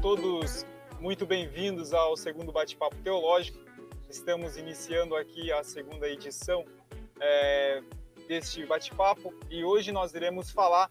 [0.00, 0.64] todos
[1.00, 3.58] muito bem-vindos ao segundo bate-papo teológico.
[4.08, 6.64] Estamos iniciando aqui a segunda edição
[7.20, 7.82] é,
[8.28, 10.88] deste bate-papo e hoje nós iremos falar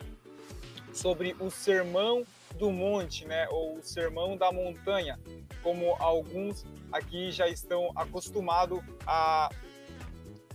[0.92, 2.26] sobre o Sermão
[2.56, 5.18] do Monte, né, ou o Sermão da Montanha,
[5.64, 9.50] como alguns aqui já estão acostumados a,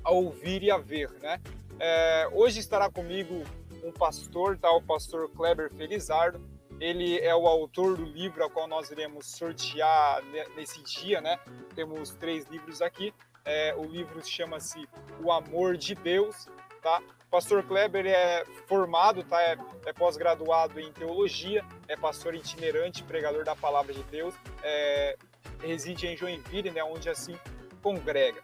[0.04, 1.40] a ouvir e a ver, né?
[1.78, 3.44] É, hoje estará comigo
[3.82, 4.70] um pastor, tá?
[4.70, 6.51] O pastor Kleber Felizardo.
[6.82, 10.20] Ele é o autor do livro ao qual nós iremos sortear
[10.56, 11.38] nesse dia, né?
[11.76, 13.14] Temos três livros aqui.
[13.44, 14.88] É, o livro chama-se
[15.22, 16.48] O Amor de Deus,
[16.82, 17.00] tá?
[17.28, 19.40] O pastor Kleber é formado, tá?
[19.40, 19.56] É,
[19.86, 25.16] é pós-graduado em teologia, é pastor itinerante, pregador da palavra de Deus, é,
[25.60, 26.82] reside em Joinville, né?
[26.82, 27.38] Onde assim
[27.80, 28.42] congrega.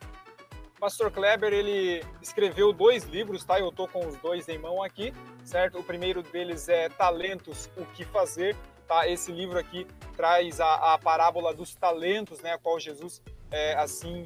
[0.79, 3.59] Pastor Kleber, ele escreveu dois livros, tá?
[3.59, 5.13] Eu tô com os dois em mão aqui,
[5.45, 5.79] certo?
[5.79, 8.57] O primeiro deles é Talentos, o que fazer,
[8.87, 9.09] tá?
[9.09, 12.53] Esse livro aqui traz a, a parábola dos talentos, né?
[12.53, 14.25] A qual Jesus, é, assim,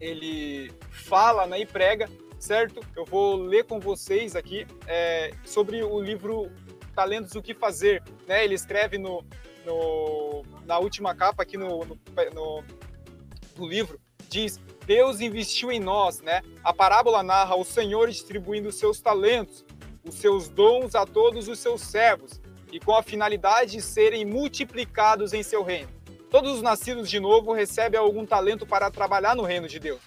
[0.00, 1.58] ele fala, né?
[1.58, 2.80] E prega, certo?
[2.96, 6.52] Eu vou ler com vocês aqui é, sobre o livro
[6.94, 8.44] Talentos, o que fazer, né?
[8.44, 9.24] Ele escreve no,
[9.66, 11.98] no na última capa aqui no, no,
[12.34, 12.64] no,
[13.56, 16.40] no livro, diz Deus investiu em nós, né?
[16.64, 19.62] A parábola narra o Senhor distribuindo seus talentos,
[20.02, 22.40] os seus dons a todos os seus servos,
[22.72, 25.90] e com a finalidade de serem multiplicados em seu reino.
[26.30, 30.00] Todos os nascidos de novo recebem algum talento para trabalhar no reino de Deus.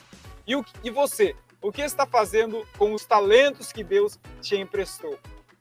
[0.47, 1.35] E, o, e você?
[1.61, 5.17] O que está fazendo com os talentos que Deus te emprestou?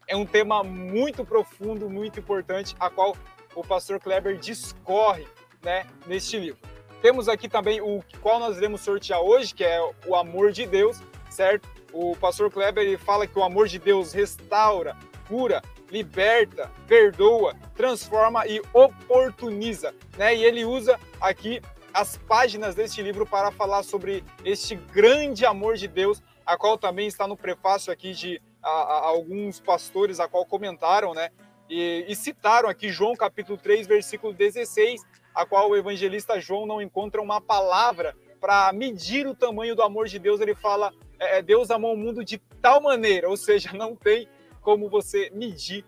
[0.06, 3.14] É um tema muito profundo, muito importante, a qual
[3.54, 5.26] o pastor Kleber discorre
[5.62, 6.69] né, neste livro.
[7.02, 11.00] Temos aqui também o qual nós iremos sortear hoje, que é o amor de Deus,
[11.30, 11.68] certo?
[11.92, 14.94] O pastor Kleber ele fala que o amor de Deus restaura,
[15.26, 20.34] cura, liberta, perdoa, transforma e oportuniza, né?
[20.36, 21.62] E ele usa aqui
[21.92, 27.06] as páginas deste livro para falar sobre este grande amor de Deus, a qual também
[27.08, 31.30] está no prefácio aqui de a, a, alguns pastores a qual comentaram, né?
[31.68, 35.02] E, e citaram aqui João capítulo 3, versículo 16,
[35.35, 40.08] a qual o evangelista João não encontra uma palavra para medir o tamanho do amor
[40.08, 40.41] de Deus.
[40.41, 44.27] Ele fala: é, é, Deus amou o mundo de tal maneira, ou seja, não tem
[44.61, 45.85] como você medir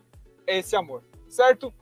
[0.46, 1.72] esse amor, certo?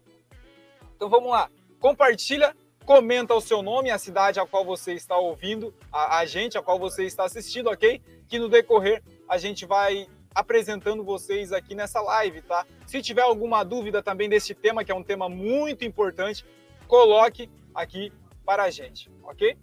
[0.96, 1.50] Então vamos lá,
[1.80, 2.54] compartilha,
[2.84, 6.62] comenta o seu nome, a cidade a qual você está ouvindo, a, a gente a
[6.62, 8.00] qual você está assistindo, ok?
[8.28, 12.66] Que no decorrer a gente vai apresentando vocês aqui nessa live, tá?
[12.86, 16.44] Se tiver alguma dúvida também desse tema, que é um tema muito importante,
[16.90, 18.12] coloque aqui
[18.44, 19.56] para a gente, ok?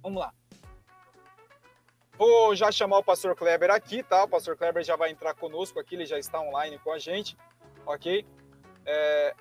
[0.00, 0.32] Vamos lá.
[2.16, 4.22] Vou já chamar o pastor Kleber aqui, tá?
[4.22, 7.36] O pastor Kleber já vai entrar conosco aqui, ele já está online com a gente,
[7.84, 8.24] ok?
[8.86, 9.34] É,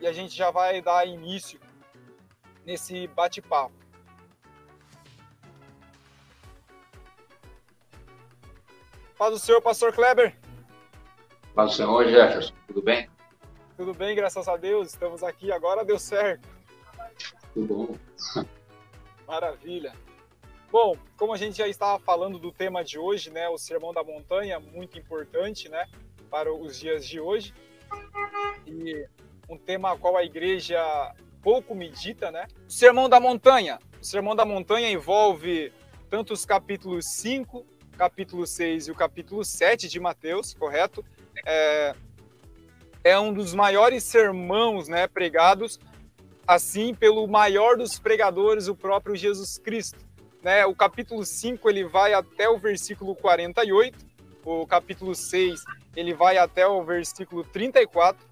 [0.00, 1.60] e a gente já vai dar início
[2.66, 3.72] nesse bate-papo.
[9.16, 10.36] Paz do Senhor, pastor Kleber.
[11.54, 12.54] Paz do Senhor, Jefferson.
[12.66, 13.08] Tudo bem?
[13.82, 14.90] Tudo bem, graças a Deus.
[14.90, 16.48] Estamos aqui agora, deu certo.
[17.52, 18.46] Tudo bom.
[19.26, 19.92] Maravilha.
[20.70, 24.04] Bom, como a gente já estava falando do tema de hoje, né, o Sermão da
[24.04, 25.88] Montanha, muito importante, né,
[26.30, 27.52] para os dias de hoje.
[28.68, 29.04] E
[29.48, 30.80] um tema ao qual a igreja
[31.42, 32.46] pouco medita, né?
[32.68, 33.80] O Sermão da Montanha.
[34.00, 35.72] O Sermão da Montanha envolve
[36.08, 37.66] tanto os capítulos 5,
[37.98, 41.04] capítulo 6 e o capítulo 7 de Mateus, correto?
[41.44, 41.96] É,
[43.04, 45.78] é um dos maiores sermãos né, pregados,
[46.46, 49.98] assim, pelo maior dos pregadores, o próprio Jesus Cristo.
[50.42, 50.64] Né?
[50.66, 53.96] O capítulo 5 ele vai até o versículo 48,
[54.44, 55.62] o capítulo 6
[55.94, 58.26] ele vai até o versículo 34,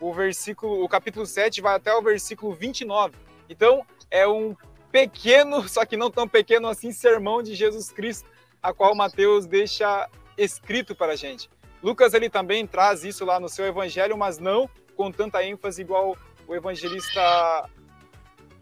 [0.00, 3.14] o versículo, o capítulo 7 vai até o versículo 29.
[3.48, 4.56] Então, é um
[4.90, 8.28] pequeno, só que não tão pequeno assim, sermão de Jesus Cristo,
[8.62, 11.48] a qual Mateus deixa escrito para a gente.
[11.82, 16.16] Lucas ele também traz isso lá no seu evangelho, mas não com tanta ênfase igual
[16.46, 17.68] o evangelista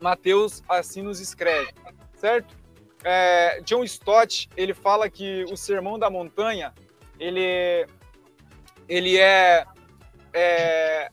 [0.00, 1.72] Mateus assim nos escreve,
[2.14, 2.56] certo?
[3.04, 6.72] É, John Stott ele fala que o sermão da montanha
[7.18, 7.86] ele
[8.88, 9.64] ele é,
[10.32, 11.10] é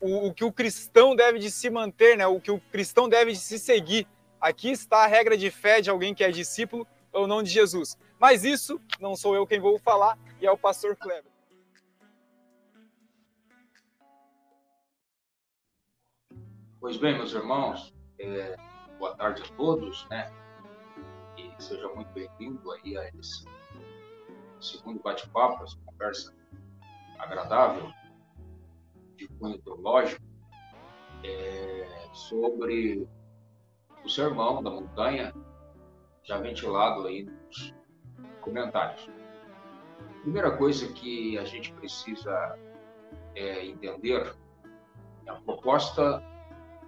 [0.00, 2.26] o, o, que o cristão deve de se manter, né?
[2.26, 4.06] O que o cristão deve de se seguir.
[4.40, 7.96] Aqui está a regra de fé de alguém que é discípulo ou não de Jesus.
[8.18, 11.33] Mas isso não sou eu quem vou falar, e é o pastor Kleber.
[16.84, 18.56] Pois bem, meus irmãos, é,
[18.98, 20.30] boa tarde a todos, né?
[21.34, 23.46] E seja muito bem-vindo aí a esse
[24.60, 26.36] segundo bate-papo, essa conversa
[27.18, 27.90] agradável
[29.16, 30.22] de cunho teológico.
[31.22, 33.08] é, sobre
[34.04, 35.32] o sermão da montanha,
[36.22, 37.74] já ventilado aí nos
[38.42, 39.08] comentários.
[40.20, 42.58] Primeira coisa que a gente precisa
[43.34, 44.36] é, entender
[45.24, 46.22] é a proposta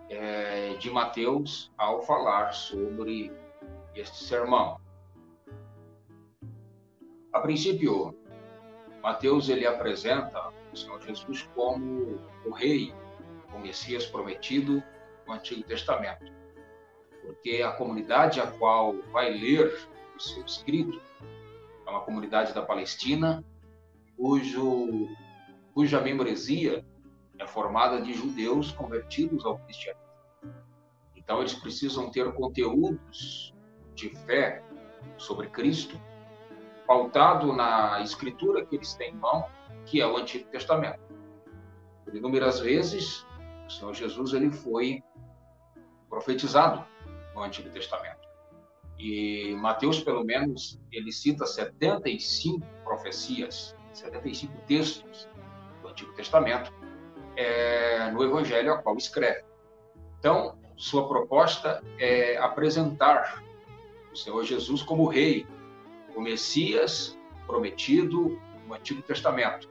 [0.08, 3.32] é, de Mateus ao falar sobre
[3.94, 4.81] este sermão.
[7.32, 8.17] A princípio,
[9.03, 12.94] Mateus ele apresenta o Senhor Jesus como o rei,
[13.55, 14.82] o Messias prometido
[15.26, 16.32] no Antigo Testamento.
[17.23, 21.00] Porque a comunidade a qual vai ler o seu escrito
[21.87, 23.44] é uma comunidade da Palestina,
[24.17, 25.09] cujo,
[25.75, 26.85] cuja membresia
[27.38, 30.06] é formada de judeus convertidos ao cristianismo.
[31.15, 33.55] Então, eles precisam ter conteúdos
[33.94, 34.62] de fé
[35.17, 36.00] sobre Cristo,
[36.87, 39.44] pautado na escritura que eles têm em mão,
[39.85, 41.00] que é o Antigo Testamento.
[42.05, 43.27] Por inúmeras vezes,
[43.67, 45.03] o Senhor Jesus ele foi
[46.09, 46.85] profetizado
[47.35, 48.27] no Antigo Testamento.
[48.99, 55.29] E Mateus, pelo menos, ele cita 75 profecias, 75 textos
[55.83, 56.73] do Antigo Testamento
[57.37, 59.44] é, no Evangelho a qual escreve.
[60.19, 63.43] Então, sua proposta é apresentar
[64.12, 65.47] o Senhor Jesus como rei,
[66.15, 69.71] o Messias prometido no Antigo Testamento,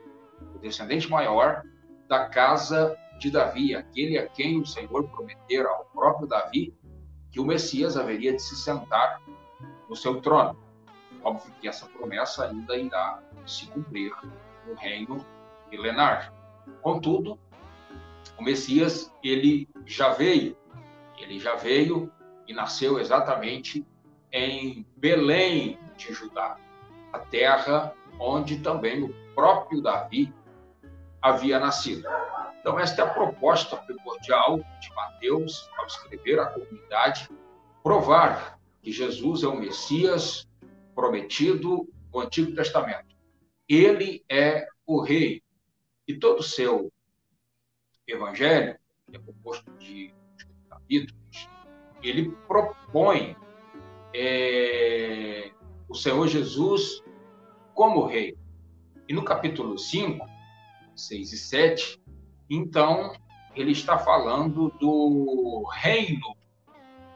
[0.56, 1.64] o descendente maior
[2.08, 6.74] da casa de Davi, aquele a quem o Senhor prometera ao próprio Davi
[7.32, 9.22] que o Messias haveria de se sentar
[9.90, 10.58] no seu trono.
[11.24, 14.14] Óbvio que essa promessa ainda irá se cumprir
[14.68, 15.26] no reino
[15.70, 16.34] milenar.
[16.82, 17.40] Contudo,
[18.38, 20.58] o Messias, ele já veio,
[21.18, 22.12] ele já veio
[22.48, 23.86] e nasceu exatamente
[24.32, 26.58] em Belém de Judá,
[27.14, 30.34] a terra onde também o próprio Davi
[31.22, 32.08] havia nascido.
[32.60, 37.30] Então, esta é a proposta primordial de Mateus ao escrever à comunidade,
[37.84, 40.48] provar que Jesus é o Messias
[40.94, 43.16] prometido no Antigo Testamento.
[43.68, 45.44] Ele é o rei.
[46.08, 46.92] E todo o seu
[48.08, 48.78] evangelho,
[49.10, 50.14] que é composto de
[50.70, 51.50] capítulos,
[52.02, 53.36] ele propõe
[54.14, 55.52] é,
[55.88, 57.04] o Senhor Jesus
[57.74, 58.38] como rei.
[59.08, 60.26] E no capítulo 5,
[60.96, 62.02] 6 e 7,
[62.50, 63.14] então,
[63.56, 66.36] ele está falando do reino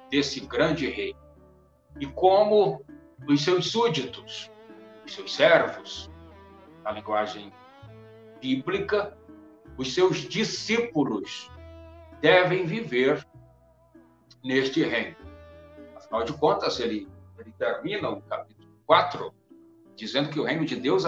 [0.09, 1.15] desse grande rei.
[1.99, 2.83] E como
[3.27, 4.51] os seus súditos,
[5.05, 6.09] os seus servos,
[6.83, 7.51] na linguagem
[8.41, 9.17] bíblica,
[9.79, 11.49] os seus discípulos
[12.19, 13.25] devem viver
[14.43, 15.15] neste reino.
[15.95, 19.33] Afinal de contas, ele, ele termina o capítulo 4
[19.95, 21.03] dizendo que o reino de Deus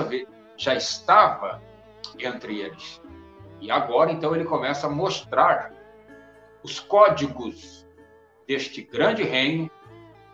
[0.55, 1.61] já estava
[2.17, 3.01] entre eles.
[3.59, 5.73] E agora, então, ele começa a mostrar
[6.63, 7.85] os códigos
[8.47, 9.69] deste grande reino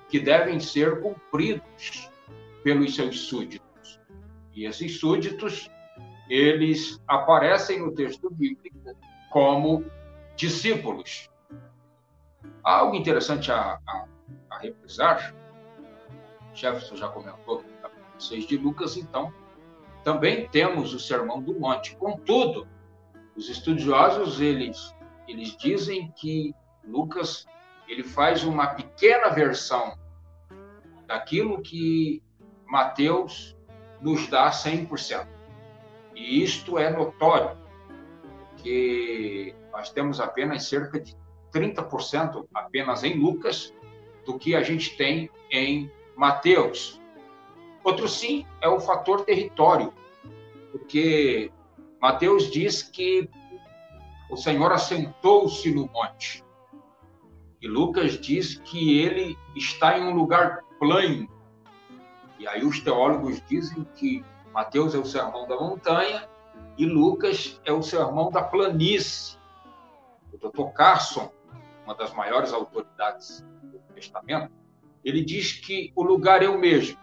[0.09, 2.07] que devem ser cumpridos
[2.63, 3.99] pelos seus súditos.
[4.53, 5.71] E esses súditos,
[6.29, 8.95] eles aparecem no texto bíblico
[9.31, 9.85] como
[10.35, 11.29] discípulos.
[12.63, 14.05] Algo interessante a, a,
[14.49, 15.33] a reprisar.
[16.53, 19.33] Jefferson já comentou capítulo 6 de Lucas, então,
[20.03, 21.95] também temos o Sermão do Monte.
[21.95, 22.67] Contudo,
[23.35, 24.95] os estudiosos, eles,
[25.27, 27.45] eles dizem que Lucas
[27.87, 29.97] ele faz uma pequena versão
[31.05, 32.21] daquilo que
[32.65, 33.55] Mateus
[34.01, 35.36] nos dá 100%.
[36.17, 37.55] E isto é notório,
[38.57, 41.15] que nós temos apenas cerca de
[41.53, 43.71] 30% apenas em Lucas
[44.25, 46.99] do que a gente tem em Mateus.
[47.83, 49.93] Outro sim é o fator território,
[50.71, 51.51] porque
[52.01, 53.29] Mateus diz que
[54.31, 56.43] o Senhor assentou-se no monte.
[57.61, 61.29] E Lucas diz que ele está em um lugar plano.
[62.39, 64.25] E aí os teólogos dizem que
[64.57, 66.27] Mateus é o sermão da montanha
[66.79, 69.37] e Lucas é o sermão da planície.
[70.33, 70.73] O Dr.
[70.73, 71.31] Carson,
[71.85, 74.51] uma das maiores autoridades do Testamento,
[75.05, 76.97] ele diz que o lugar é o mesmo.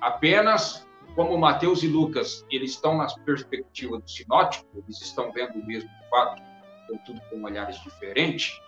[0.00, 5.64] Apenas como Mateus e Lucas, eles estão na perspectiva do sinótico, eles estão vendo o
[5.64, 6.42] mesmo fato,
[6.88, 8.60] contudo com olhares diferentes,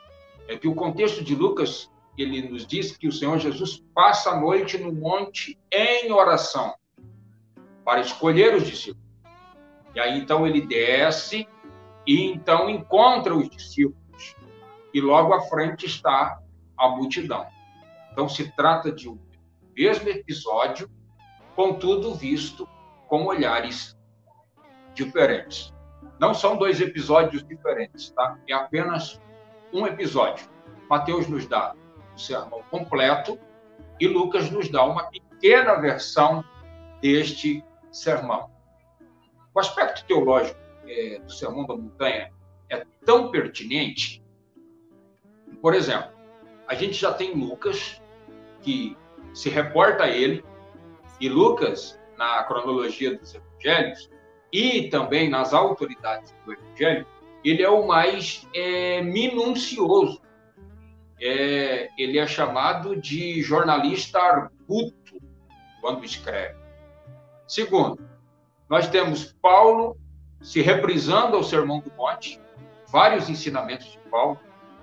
[0.46, 4.40] é que o contexto de Lucas ele nos diz que o Senhor Jesus passa a
[4.40, 6.72] noite no monte em oração
[7.86, 9.06] para escolher os discípulos.
[9.94, 11.48] E aí então ele desce
[12.04, 14.34] e então encontra os discípulos
[14.92, 16.40] e logo à frente está
[16.76, 17.46] a multidão.
[18.10, 19.16] Então se trata de um
[19.72, 20.90] mesmo episódio,
[21.54, 22.68] contudo visto
[23.06, 23.96] com olhares
[24.92, 25.72] diferentes.
[26.18, 28.36] Não são dois episódios diferentes, tá?
[28.48, 29.20] É apenas
[29.72, 30.48] um episódio.
[30.90, 31.74] Mateus nos dá
[32.14, 33.38] o sermão completo
[34.00, 36.44] e Lucas nos dá uma pequena versão
[37.00, 37.62] deste
[37.96, 38.50] sermão.
[39.54, 42.30] O aspecto teológico é, do Sermão da Montanha
[42.68, 44.22] é tão pertinente.
[45.62, 46.10] Por exemplo,
[46.68, 48.00] a gente já tem Lucas,
[48.60, 48.96] que
[49.32, 50.44] se reporta a ele,
[51.20, 54.10] e Lucas, na cronologia dos evangelhos,
[54.52, 57.06] e também nas autoridades do evangelho,
[57.42, 60.20] ele é o mais é, minucioso.
[61.20, 65.18] É, ele é chamado de jornalista arguto
[65.80, 66.65] quando escreve.
[67.46, 67.98] Segundo,
[68.68, 69.96] nós temos Paulo
[70.40, 72.40] se reprisando ao Sermão do Monte,
[72.88, 74.38] vários ensinamentos de Paulo.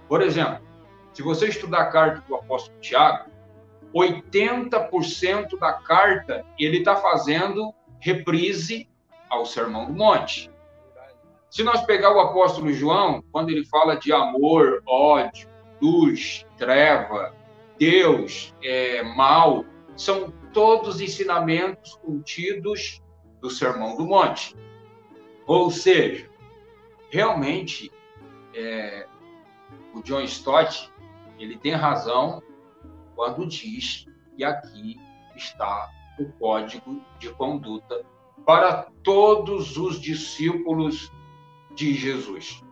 [0.08, 0.62] Por exemplo,
[1.14, 3.30] se você estudar a carta do apóstolo Tiago,
[3.94, 8.90] 80% da carta ele está fazendo reprise
[9.30, 10.52] ao Sermão do Monte.
[11.50, 15.48] Se nós pegar o apóstolo João, quando ele fala de amor, ódio,
[15.80, 17.34] luz, treva,
[17.78, 19.64] Deus, é, mal,
[19.96, 23.02] são todos ensinamentos contidos
[23.42, 24.56] do Sermão do Monte.
[25.46, 26.30] Ou seja,
[27.12, 27.92] realmente,
[28.56, 29.08] é,
[29.94, 30.92] o John Stott
[31.38, 32.42] ele tem razão
[33.16, 34.06] quando diz
[34.36, 35.00] que aqui
[35.36, 38.06] está o código de conduta
[38.46, 41.12] para todos os discípulos
[41.76, 42.64] de Jesus.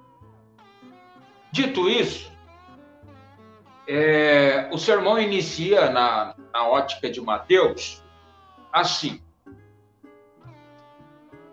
[1.51, 2.31] Dito isso,
[3.87, 4.30] é,
[4.71, 8.01] o sermão inicia na, na ótica de Mateus
[8.71, 9.21] assim: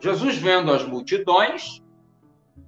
[0.01, 1.83] Jesus, vendo as multidões,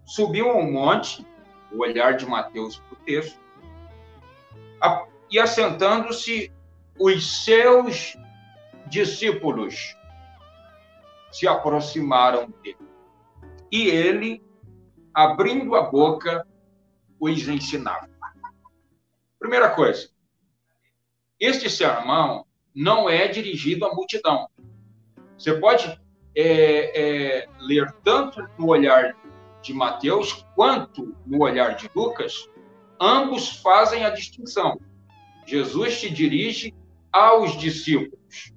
[0.05, 1.27] subiu a um monte,
[1.73, 3.41] o olhar de Mateus para o texto,
[5.31, 6.53] e assentando-se,
[6.99, 8.17] os seus
[8.89, 9.97] discípulos
[11.31, 12.91] se aproximaram dele.
[13.71, 14.43] E ele,
[15.15, 16.45] abrindo a boca,
[17.21, 18.11] os ensinava.
[19.39, 20.11] Primeira coisa,
[21.41, 22.45] este sermão
[22.75, 24.47] não é dirigido à multidão.
[25.37, 25.99] Você pode
[26.37, 26.43] é,
[27.43, 29.17] é, ler tanto no olhar
[29.63, 32.49] de Mateus quanto no olhar de Lucas,
[33.01, 34.79] ambos fazem a distinção.
[35.47, 36.75] Jesus se dirige
[37.13, 38.53] aos discípulos.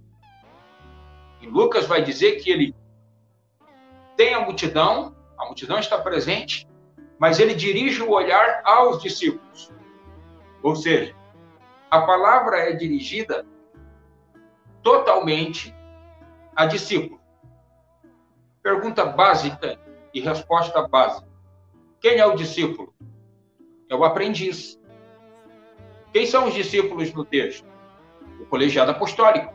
[1.42, 2.75] E Lucas vai dizer que ele
[4.16, 6.68] tem a multidão, a multidão está presente,
[7.20, 9.72] mas ele dirige o olhar aos discípulos.
[10.62, 11.16] Ou seja,
[11.93, 13.45] a palavra é dirigida
[14.81, 15.71] totalmente
[16.55, 17.21] a discípulo.
[18.63, 19.79] Pergunta básica
[20.12, 21.27] e resposta básica.
[22.01, 22.91] Quem é o discípulo?
[23.88, 24.81] É o aprendiz.
[26.12, 27.67] Quem são os discípulos no texto?
[28.41, 29.53] O colegiado apostólico.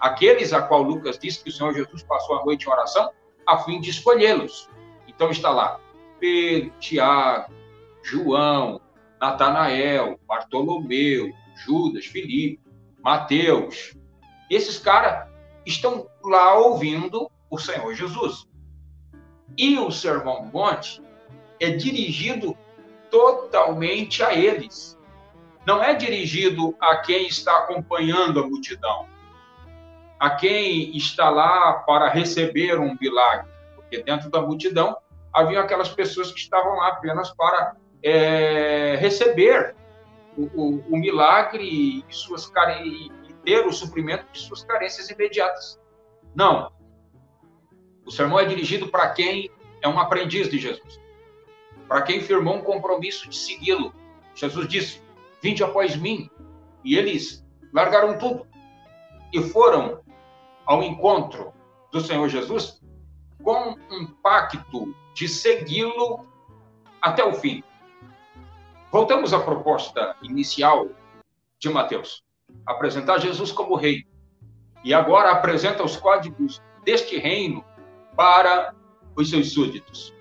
[0.00, 3.08] Aqueles a qual Lucas disse que o Senhor Jesus passou a noite em oração
[3.46, 4.68] a fim de escolhê-los.
[5.06, 5.78] Então está lá
[6.18, 7.52] Pedro, Tiago,
[8.02, 8.80] João,
[9.20, 12.60] Natanael, Bartolomeu, Judas, Filipe,
[13.02, 13.96] Mateus.
[14.50, 15.28] Esses caras
[15.66, 18.46] estão lá ouvindo o Senhor Jesus.
[19.56, 21.02] E o Sermão do Monte
[21.60, 22.56] é dirigido
[23.10, 24.98] totalmente a eles.
[25.66, 29.06] Não é dirigido a quem está acompanhando a multidão,
[30.18, 34.96] a quem está lá para receber um milagre, porque dentro da multidão
[35.32, 39.76] havia aquelas pessoas que estavam lá apenas para é, receber
[40.36, 42.50] o, o, o, milagre e, suas,
[42.84, 43.10] e
[43.44, 45.80] ter o suprimento de suas carências imediatas.
[46.34, 46.72] Não,
[48.04, 51.00] o sermão é dirigido para quem é um aprendiz de Jesus,
[51.88, 53.94] para quem firmou um compromisso de segui-lo.
[54.34, 55.02] Jesus disse:
[55.40, 56.30] Vinde após mim.
[56.84, 58.46] E eles largaram tudo
[59.32, 60.02] e foram
[60.66, 61.52] ao encontro
[61.92, 62.82] do Senhor Jesus
[63.42, 66.26] com um pacto de segui-lo
[67.00, 67.62] até o fim.
[68.92, 70.90] Voltamos à proposta inicial
[71.58, 72.22] de Mateus:
[72.66, 74.04] apresentar Jesus como rei.
[74.84, 77.64] E agora apresenta os códigos deste reino
[78.14, 78.74] para
[79.16, 80.14] os seus súditos.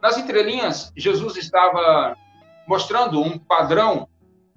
[0.00, 2.16] Nas entrelinhas, Jesus estava
[2.66, 4.08] mostrando um padrão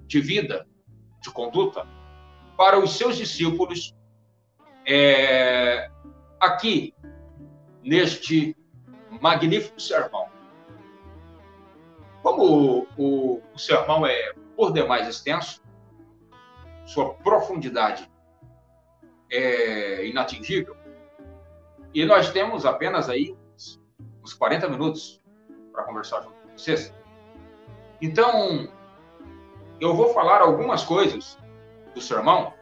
[0.07, 0.65] de vida,
[1.21, 1.85] de conduta,
[2.55, 3.93] para os seus discípulos,
[4.87, 5.89] é,
[6.39, 6.93] aqui,
[7.83, 8.55] neste
[9.21, 10.32] magnífico sermão.
[12.23, 15.61] Como o, o, o sermão é por demais extenso,
[16.85, 18.09] sua profundidade
[19.29, 20.75] é inatingível,
[21.93, 23.35] e nós temos apenas aí
[24.23, 25.21] uns 40 minutos
[25.71, 26.93] para conversar junto com vocês.
[28.01, 28.69] Então,
[29.79, 31.37] eu vou falar algumas coisas
[31.93, 32.53] do sermão,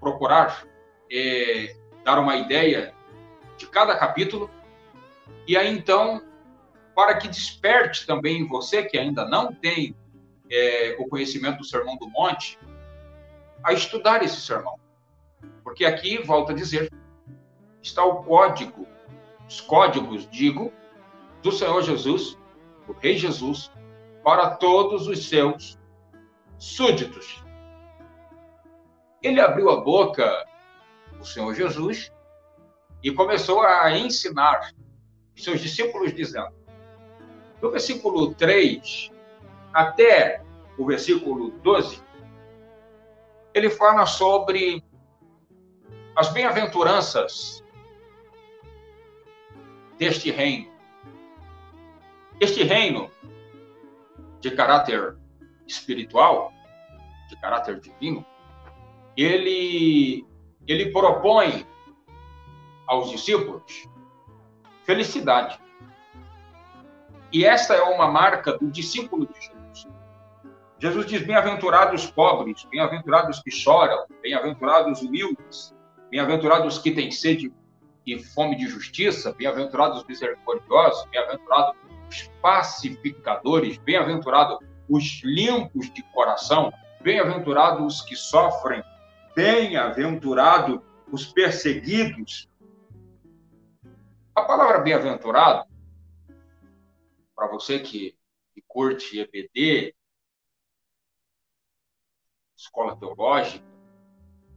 [0.00, 0.66] procurar
[1.10, 2.94] é, dar uma ideia
[3.56, 4.50] de cada capítulo,
[5.46, 6.22] e aí então
[6.94, 9.96] para que desperte também em você, que ainda não tem
[10.50, 12.58] é, o conhecimento do Sermão do Monte,
[13.64, 14.78] a estudar esse sermão.
[15.62, 16.92] Porque aqui, volto a dizer,
[17.80, 18.86] está o código,
[19.48, 20.72] os códigos, digo,
[21.42, 22.38] do Senhor Jesus,
[22.86, 23.70] do Rei Jesus,
[24.22, 25.78] para todos os seus
[26.58, 27.42] súditos.
[29.22, 30.44] Ele abriu a boca,
[31.20, 32.12] o Senhor Jesus,
[33.02, 34.72] e começou a ensinar
[35.34, 36.52] os seus discípulos, dizendo:
[37.62, 39.12] no versículo 3
[39.72, 40.42] até
[40.76, 42.02] o versículo 12,
[43.54, 44.84] ele fala sobre
[46.16, 47.64] as bem-aventuranças
[49.96, 50.70] deste reino.
[52.40, 53.08] Este reino
[54.40, 55.16] de caráter
[55.66, 56.52] espiritual,
[57.28, 58.26] de caráter divino,
[59.16, 60.26] ele,
[60.66, 61.64] ele propõe
[62.86, 63.88] aos discípulos
[64.84, 65.60] felicidade.
[67.32, 69.88] E essa é uma marca do discípulo de Jesus.
[70.78, 75.74] Jesus diz: Bem-aventurados os pobres, bem-aventurados que choram, bem-aventurados os humildes,
[76.10, 77.52] bem-aventurados que têm sede
[78.06, 81.76] e fome de justiça, bem-aventurados os misericordiosos, bem-aventurados
[82.10, 84.58] os pacificadores, bem-aventurados
[84.88, 88.82] os limpos de coração, bem-aventurados os que sofrem,
[89.34, 92.48] bem-aventurados os perseguidos.
[94.34, 95.71] A palavra bem-aventurado,
[97.42, 98.16] para você que,
[98.54, 99.96] que curte EBD,
[102.56, 103.66] escola teológica,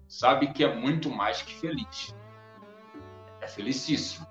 [0.07, 2.15] sabe que é muito mais que feliz.
[3.41, 4.27] É felicíssimo.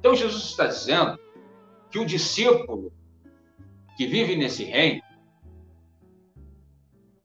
[0.00, 1.20] Então Jesus está dizendo
[1.88, 2.92] que o discípulo
[3.96, 5.00] que vive nesse reino,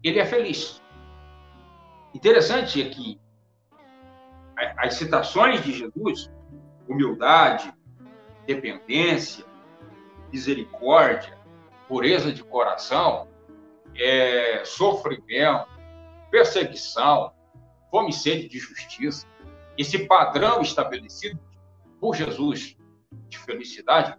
[0.04, 0.80] ele é feliz.
[2.14, 3.20] Interessante é que
[4.78, 6.30] as citações de Jesus,
[6.88, 7.74] humildade,
[8.46, 9.49] dependência,
[10.32, 11.38] misericórdia,
[11.88, 13.28] pureza de coração,
[13.96, 15.68] é, sofrimento,
[16.30, 17.34] perseguição,
[17.90, 19.28] fome e sede de justiça,
[19.78, 21.40] esse padrão estabelecido
[22.00, 22.78] por Jesus
[23.28, 24.18] de felicidade,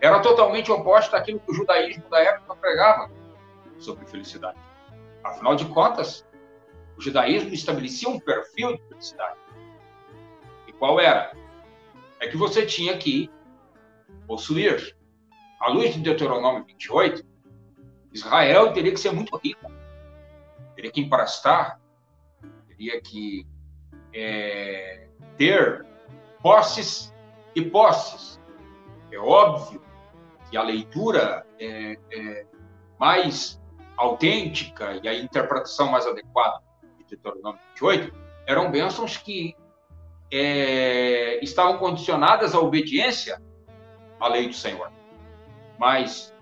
[0.00, 3.10] era totalmente oposto àquilo que o judaísmo da época pregava
[3.78, 4.58] sobre felicidade.
[5.22, 6.26] Afinal de contas,
[6.96, 9.38] o judaísmo estabelecia um perfil de felicidade.
[10.66, 11.32] E qual era?
[12.20, 13.30] É que você tinha que
[14.26, 14.96] possuir.
[15.60, 17.24] À luz de Deuteronômio 28,
[18.12, 19.70] Israel teria que ser muito rico
[20.76, 21.80] teria que emprestar,
[22.68, 23.46] teria que
[24.14, 25.84] é, ter
[26.42, 27.12] posses
[27.54, 28.38] e posses.
[29.10, 29.82] É óbvio
[30.50, 32.46] que a leitura é, é
[33.00, 33.60] mais
[33.96, 36.62] autêntica e a interpretação mais adequada
[36.98, 38.14] de Deuteronômio 28
[38.46, 39.56] eram bênçãos que
[40.30, 43.40] é, estavam condicionadas à obediência
[44.20, 44.90] à lei do Senhor.
[45.78, 46.34] Mas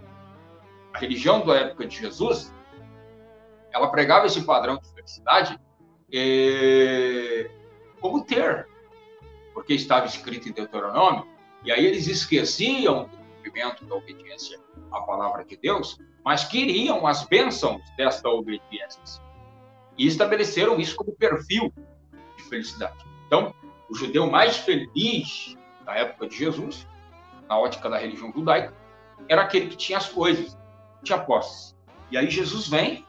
[0.93, 2.55] a religião da época de Jesus
[3.75, 5.59] ela pregava esse padrão de felicidade
[6.13, 7.51] é,
[8.01, 8.69] como ter,
[9.53, 11.27] porque estava escrito em Deuteronômio,
[11.65, 14.61] e aí eles esqueciam do cumprimento da obediência
[14.93, 19.03] à palavra de Deus, mas queriam as bênçãos desta obediência.
[19.99, 21.73] E estabeleceram isso como perfil
[22.37, 23.05] de felicidade.
[23.27, 23.53] Então,
[23.91, 26.87] o judeu mais feliz da época de Jesus,
[27.49, 28.75] na ótica da religião judaica,
[29.29, 30.57] era aquele que tinha as coisas,
[31.03, 31.77] tinha posses.
[32.11, 33.05] E aí Jesus vem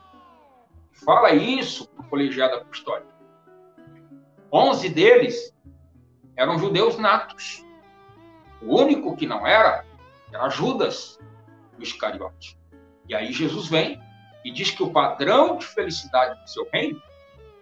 [1.04, 3.12] fala isso para o colegiado apostólico.
[4.52, 5.54] Onze deles
[6.36, 7.66] eram judeus natos.
[8.62, 9.86] O único que não era
[10.34, 11.20] era Judas,
[11.78, 12.58] o Iscariote.
[13.08, 14.02] E aí Jesus vem
[14.44, 17.02] e diz que o padrão de felicidade do seu reino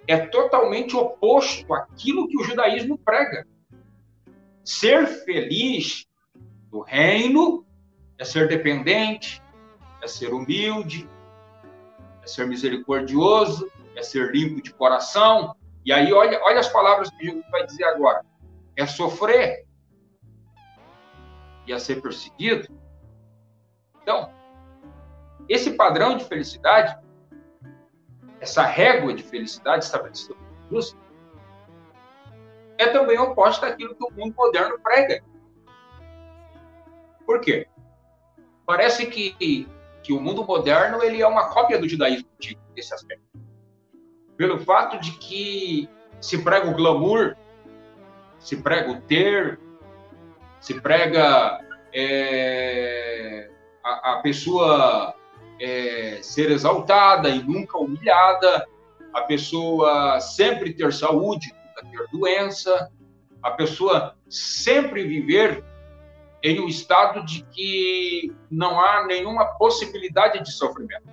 [0.07, 3.47] é totalmente oposto àquilo que o judaísmo prega.
[4.63, 6.05] Ser feliz
[6.73, 7.63] no reino
[8.17, 9.41] é ser dependente,
[10.01, 11.07] é ser humilde,
[12.23, 15.55] é ser misericordioso, é ser limpo de coração.
[15.85, 18.25] E aí, olha, olha as palavras que Jesus vai dizer agora:
[18.75, 19.67] é sofrer
[21.67, 22.67] e a ser perseguido.
[24.01, 24.33] Então,
[25.47, 26.97] esse padrão de felicidade,
[28.41, 30.97] essa régua de felicidade estabelecida por Jesus,
[32.77, 35.23] é também oposta àquilo que o mundo moderno prega.
[37.25, 37.67] Por quê?
[38.65, 39.67] Parece que
[40.03, 43.23] que o mundo moderno ele é uma cópia do judaísmo antigo nesse aspecto.
[44.35, 47.35] Pelo fato de que se prega o glamour,
[48.37, 49.57] se prega o ter,
[50.59, 51.61] se prega
[51.93, 53.49] é,
[53.83, 55.15] a, a, pessoa
[55.59, 58.67] é, ser exaltada e nunca humilhada,
[59.13, 62.91] a pessoa sempre ter saúde, nunca ter doença,
[63.41, 65.63] a pessoa sempre viver
[66.43, 71.07] em um estado de que não há nenhuma possibilidade de sofrimento.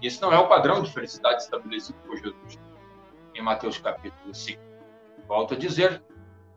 [0.00, 2.58] Esse não é o padrão de felicidade estabelecido por Jesus
[3.34, 4.62] em Mateus capítulo 5.
[5.26, 6.00] Volto a dizer,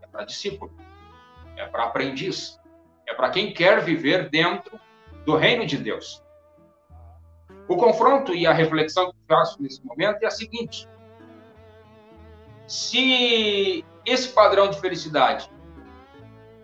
[0.01, 0.71] é para discípulo,
[1.55, 2.59] é para aprendiz,
[3.07, 4.79] é para quem quer viver dentro
[5.25, 6.23] do reino de Deus.
[7.67, 10.87] O confronto e a reflexão que faço nesse momento é a seguinte:
[12.67, 15.49] se esse padrão de felicidade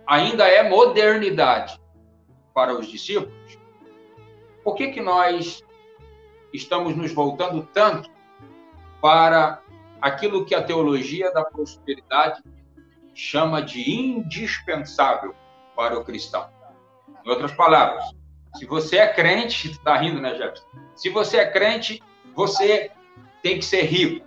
[0.07, 1.79] ainda é modernidade
[2.53, 3.57] para os discípulos,
[4.63, 5.63] por que que nós
[6.53, 8.09] estamos nos voltando tanto
[9.01, 9.61] para
[10.01, 12.41] aquilo que a teologia da prosperidade
[13.13, 15.35] chama de indispensável
[15.75, 16.49] para o cristão?
[17.25, 18.03] Em outras palavras,
[18.55, 20.67] se você é crente, está rindo, né, Jefferson?
[20.95, 22.01] Se você é crente,
[22.35, 22.91] você
[23.41, 24.25] tem que ser rico.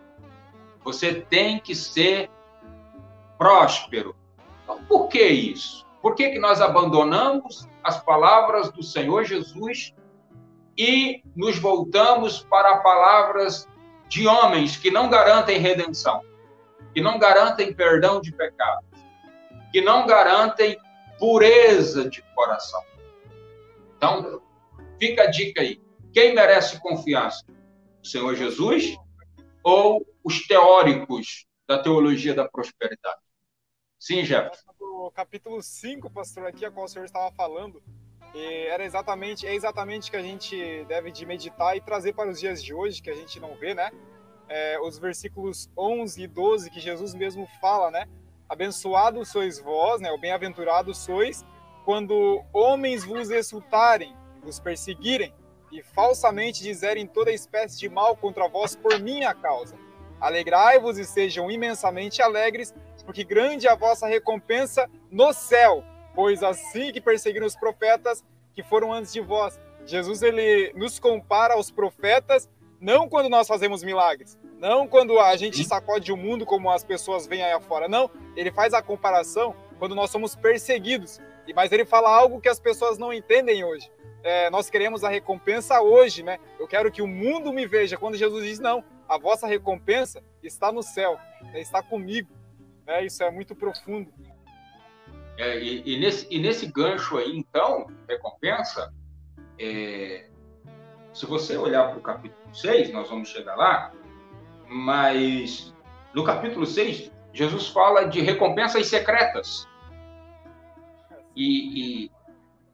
[0.85, 2.31] Você tem que ser
[3.39, 4.15] próspero.
[4.67, 5.87] Então, por que isso?
[6.03, 9.95] Por que, que nós abandonamos as palavras do Senhor Jesus
[10.77, 13.69] e nos voltamos para palavras
[14.09, 16.21] de homens que não garantem redenção,
[16.93, 18.89] que não garantem perdão de pecados,
[19.71, 20.77] que não garantem
[21.17, 22.83] pureza de coração?
[23.97, 24.43] Então,
[24.99, 25.81] fica a dica aí.
[26.13, 27.45] Quem merece confiança?
[28.03, 28.97] O Senhor Jesus
[29.63, 33.26] ou os teóricos da teologia da prosperidade?
[33.99, 34.71] Sim, Jefferson.
[34.81, 37.83] No capítulo 5, pastor, aqui a qual o senhor estava falando,
[38.35, 42.63] era exatamente, é exatamente que a gente deve de meditar e trazer para os dias
[42.63, 43.91] de hoje, que a gente não vê, né?
[44.49, 48.07] É, os versículos 11 e 12 que Jesus mesmo fala, né?
[48.49, 50.13] Abençoados sois vós, né?
[50.13, 51.45] O bem-aventurados sois
[51.85, 55.35] quando homens vos exultarem, vos perseguirem
[55.73, 59.77] e falsamente dizerem toda espécie de mal contra vós por minha causa.
[60.21, 62.75] Alegrai-vos e sejam imensamente alegres,
[63.05, 68.25] porque grande é a vossa recompensa no céu, pois assim que perseguiram os profetas
[68.55, 69.61] que foram antes de vós.
[69.85, 72.49] Jesus ele nos compara aos profetas
[72.81, 77.27] não quando nós fazemos milagres, não quando a gente sacode o mundo como as pessoas
[77.27, 78.11] veem aí afora, não.
[78.35, 81.21] Ele faz a comparação quando nós somos perseguidos.
[81.55, 83.91] Mas ele fala algo que as pessoas não entendem hoje.
[84.23, 86.39] É, nós queremos a recompensa hoje, né?
[86.59, 87.97] Eu quero que o mundo me veja.
[87.97, 91.19] Quando Jesus diz, não, a vossa recompensa está no céu,
[91.53, 91.61] né?
[91.61, 92.31] está comigo.
[92.87, 93.05] Né?
[93.05, 94.13] Isso é muito profundo.
[95.39, 98.93] É, e, e, nesse, e nesse gancho aí, então, recompensa,
[99.59, 100.29] é,
[101.13, 103.93] se você olhar para o capítulo 6, nós vamos chegar lá,
[104.67, 105.75] mas
[106.15, 109.69] no capítulo 6, Jesus fala de recompensas secretas.
[111.35, 112.11] E, e,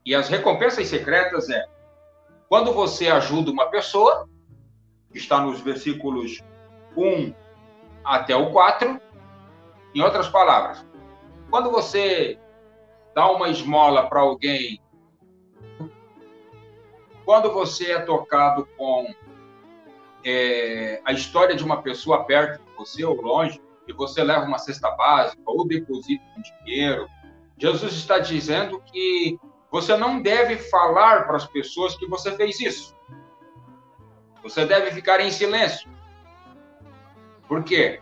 [0.06, 1.66] e as recompensas secretas é
[2.48, 4.28] quando você ajuda uma pessoa,
[5.14, 6.42] está nos versículos
[6.96, 7.34] 1
[8.04, 9.00] até o 4.
[9.94, 10.86] Em outras palavras,
[11.50, 12.38] quando você
[13.14, 14.80] dá uma esmola para alguém,
[17.24, 19.14] quando você é tocado com
[20.24, 24.58] é, a história de uma pessoa perto de você ou longe, e você leva uma
[24.58, 27.08] cesta básica ou deposita um dinheiro,
[27.58, 29.38] Jesus está dizendo que
[29.70, 32.96] você não deve falar para as pessoas que você fez isso.
[34.42, 35.88] Você deve ficar em silêncio.
[37.46, 38.00] Por quê?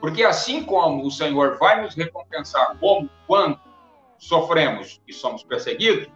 [0.00, 3.58] Porque assim como o Senhor vai nos recompensar como quando
[4.18, 6.08] sofremos e somos perseguidos,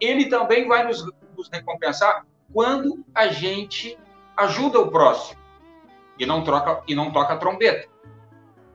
[0.00, 1.04] ele também vai nos,
[1.36, 3.98] nos recompensar quando a gente
[4.36, 5.40] ajuda o próximo
[6.18, 7.88] e não troca e não toca a trombeta.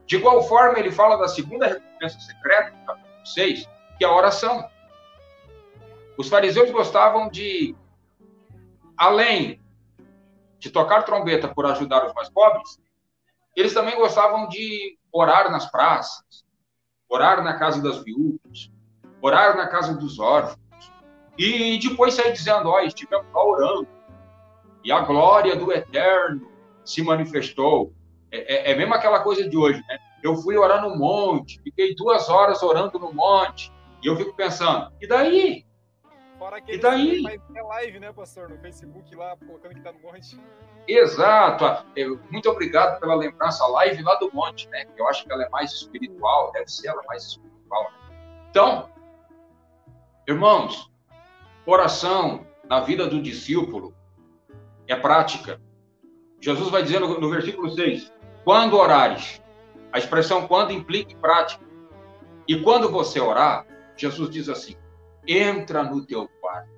[0.06, 4.68] De igual forma, ele fala da segunda recompensa secreta, capítulo 6, que é a oração.
[6.16, 7.74] Os fariseus gostavam de,
[8.96, 9.59] além
[10.60, 12.78] de tocar trombeta por ajudar os mais pobres,
[13.56, 16.44] eles também gostavam de orar nas praças,
[17.08, 18.70] orar na casa das viúvas,
[19.20, 20.60] orar na casa dos órfãos,
[21.36, 23.88] e depois sair dizendo: Ó, oh, estivemos lá orando,
[24.84, 26.48] e a glória do eterno
[26.84, 27.92] se manifestou.
[28.30, 29.98] É, é, é mesmo aquela coisa de hoje, né?
[30.22, 34.92] Eu fui orar no monte, fiquei duas horas orando no monte, e eu fico pensando,
[35.00, 35.64] e daí?
[36.40, 37.22] Fora e daí?
[37.22, 40.40] Faz live, né, pastor, no Facebook lá, colocando que tá no monte.
[40.88, 41.84] Exato.
[42.30, 43.62] Muito obrigado pela lembrança.
[43.62, 44.86] A live lá do monte, né?
[44.96, 47.92] Eu acho que ela é mais espiritual, deve ser ela mais espiritual.
[48.48, 48.90] Então,
[50.26, 50.90] irmãos,
[51.66, 53.94] oração na vida do discípulo
[54.88, 55.60] é prática.
[56.40, 58.10] Jesus vai dizer no, no versículo 6:
[58.44, 59.42] quando orares,
[59.92, 61.62] a expressão quando implica prática.
[62.48, 64.74] E quando você orar, Jesus diz assim:
[65.26, 66.70] entra no teu quarto,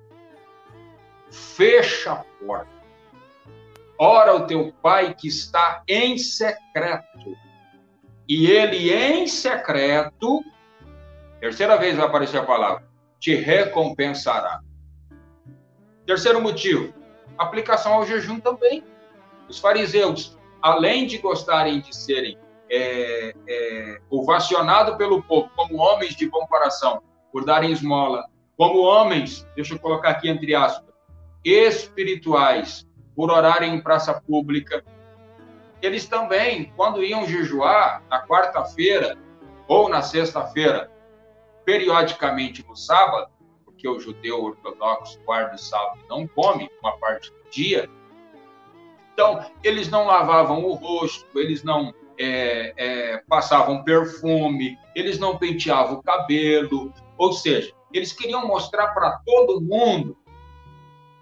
[1.31, 2.71] fecha a porta,
[3.97, 7.37] ora o teu pai que está em secreto,
[8.27, 10.43] e ele em secreto,
[11.39, 12.87] terceira vez vai aparecer a palavra,
[13.19, 14.59] te recompensará.
[16.05, 16.93] Terceiro motivo,
[17.37, 18.83] aplicação ao jejum também.
[19.47, 22.37] Os fariseus, além de gostarem de serem
[22.69, 27.01] é, é, ovacionados pelo povo como homens de bom coração,
[27.31, 28.25] por darem esmola,
[28.57, 30.93] como homens, deixa eu colocar aqui entre aspas,
[31.43, 34.83] espirituais, por orarem em praça pública,
[35.81, 39.17] eles também, quando iam jejuar na quarta-feira
[39.67, 40.89] ou na sexta-feira,
[41.65, 43.31] periodicamente no sábado,
[43.65, 47.89] porque o judeu ortodoxo guarda o sábado e não come uma parte do dia,
[49.13, 55.99] então eles não lavavam o rosto, eles não é, é, passavam perfume, eles não penteavam
[55.99, 60.17] o cabelo, ou seja, eles queriam mostrar para todo mundo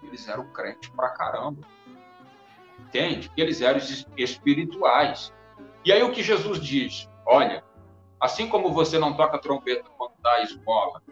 [0.00, 1.66] que eles eram crentes pra caramba
[2.92, 3.30] entende?
[3.30, 3.80] Que eles eram
[4.16, 5.32] espirituais.
[5.84, 7.08] E aí o que Jesus diz?
[7.24, 7.64] Olha,
[8.20, 11.02] assim como você não toca trombeta quando dá esmola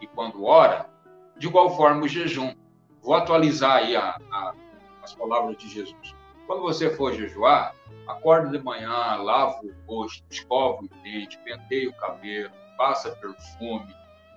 [0.00, 0.88] e quando ora,
[1.36, 2.54] de igual forma o jejum.
[3.02, 4.54] Vou atualizar aí a, a,
[5.02, 6.14] as palavras de Jesus.
[6.46, 7.74] Quando você for jejuar,
[8.06, 13.92] acorda de manhã, lava o rosto, escova o dente, penteia o cabelo, passa perfume,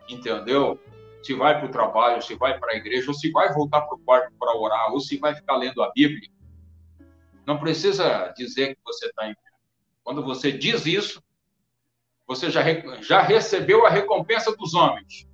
[0.09, 0.79] entendeu?
[1.23, 3.95] Se vai para o trabalho, se vai para a igreja, ou se vai voltar para
[3.95, 6.29] o quarto para orar, ou se vai ficar lendo a Bíblia,
[7.45, 9.35] não precisa dizer que você está em
[10.03, 11.23] Quando você diz isso,
[12.27, 12.61] você já,
[13.01, 15.27] já recebeu a recompensa dos homens.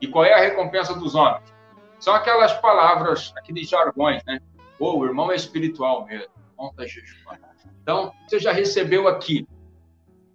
[0.00, 1.52] E qual é a recompensa dos homens?
[1.98, 4.40] São aquelas palavras, aqueles jargões, né?
[4.78, 7.38] Pô, o irmão é espiritual mesmo, o está.
[7.82, 9.46] Então, você já recebeu aqui.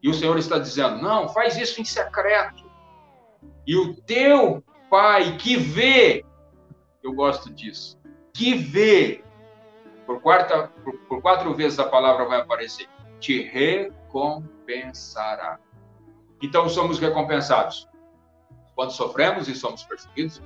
[0.02, 2.67] E o Senhor está dizendo: não, faz isso em secreto.
[3.68, 6.24] E o teu pai que vê,
[7.04, 8.00] eu gosto disso,
[8.34, 9.22] que vê
[10.06, 12.88] por, quarta, por, por quatro vezes a palavra vai aparecer.
[13.20, 15.60] Te recompensará.
[16.42, 17.90] Então somos recompensados
[18.74, 20.42] quando sofremos e somos perseguidos.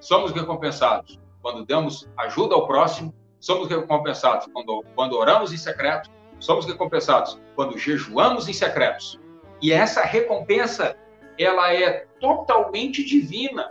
[0.00, 3.14] Somos recompensados quando damos ajuda ao próximo.
[3.38, 6.10] Somos recompensados quando, quando oramos em secreto.
[6.38, 9.20] Somos recompensados quando jejuamos em secretos.
[9.60, 10.96] E essa recompensa,
[11.38, 13.70] ela é totalmente divina.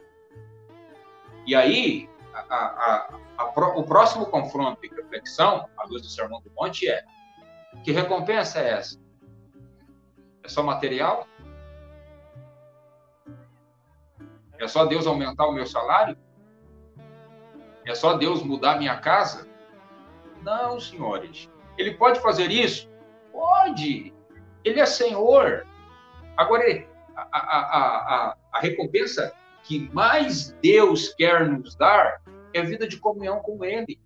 [1.45, 6.51] E aí, a, a, a, o próximo confronto e reflexão, à luz do Sermão do
[6.51, 7.03] Monte, é:
[7.83, 8.99] que recompensa é essa?
[10.43, 11.27] É só material?
[14.57, 16.17] É só Deus aumentar o meu salário?
[17.85, 19.47] É só Deus mudar minha casa?
[20.41, 21.49] Não, senhores.
[21.77, 22.89] Ele pode fazer isso?
[23.31, 24.13] Pode.
[24.63, 25.67] Ele é Senhor.
[26.37, 26.63] Agora,
[27.15, 32.21] a, a, a, recompensa que mais Deus quer nos dar
[32.53, 33.99] é vida de comunhão com Ele.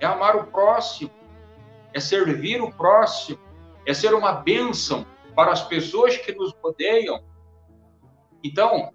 [0.00, 1.10] É amar o próximo,
[1.92, 3.38] é servir o próximo,
[3.86, 7.22] é ser uma bênção para as pessoas que nos rodeiam.
[8.42, 8.92] Então,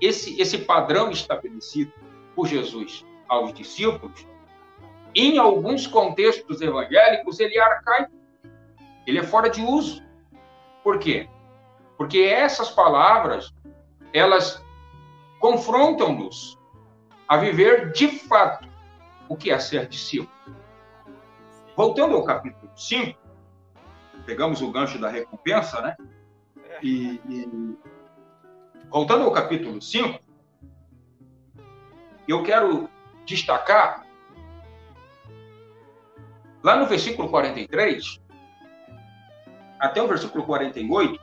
[0.00, 1.92] esse, esse padrão estabelecido
[2.34, 4.26] por Jesus aos discípulos,
[5.14, 8.12] em alguns contextos evangélicos, ele é arcaico,
[9.06, 10.02] ele é fora de uso.
[10.84, 11.28] Por quê?
[11.96, 13.54] Porque essas palavras,
[14.12, 14.62] elas
[15.40, 16.58] confrontam-nos
[17.26, 18.68] a viver de fato
[19.26, 20.30] o que é ser discípulo.
[21.74, 23.18] Voltando ao capítulo 5,
[24.26, 25.96] pegamos o gancho da recompensa, né?
[26.82, 27.78] E, e
[28.90, 30.20] voltando ao capítulo 5,
[32.28, 32.90] eu quero
[33.24, 34.06] destacar
[36.62, 38.23] lá no versículo 43
[39.84, 41.20] até o versículo 48,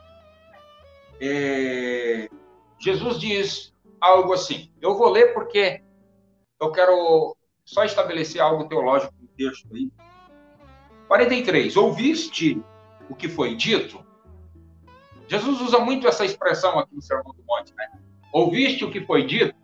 [1.20, 2.28] é,
[2.78, 4.72] Jesus diz algo assim.
[4.80, 5.82] Eu vou ler porque
[6.60, 9.90] eu quero só estabelecer algo teológico no texto aí.
[11.08, 11.76] 43.
[11.76, 12.62] Ouviste
[13.08, 14.04] o que foi dito?
[15.26, 17.90] Jesus usa muito essa expressão aqui no Sermão do Monte, né?
[18.32, 19.54] Ouviste o que foi dito?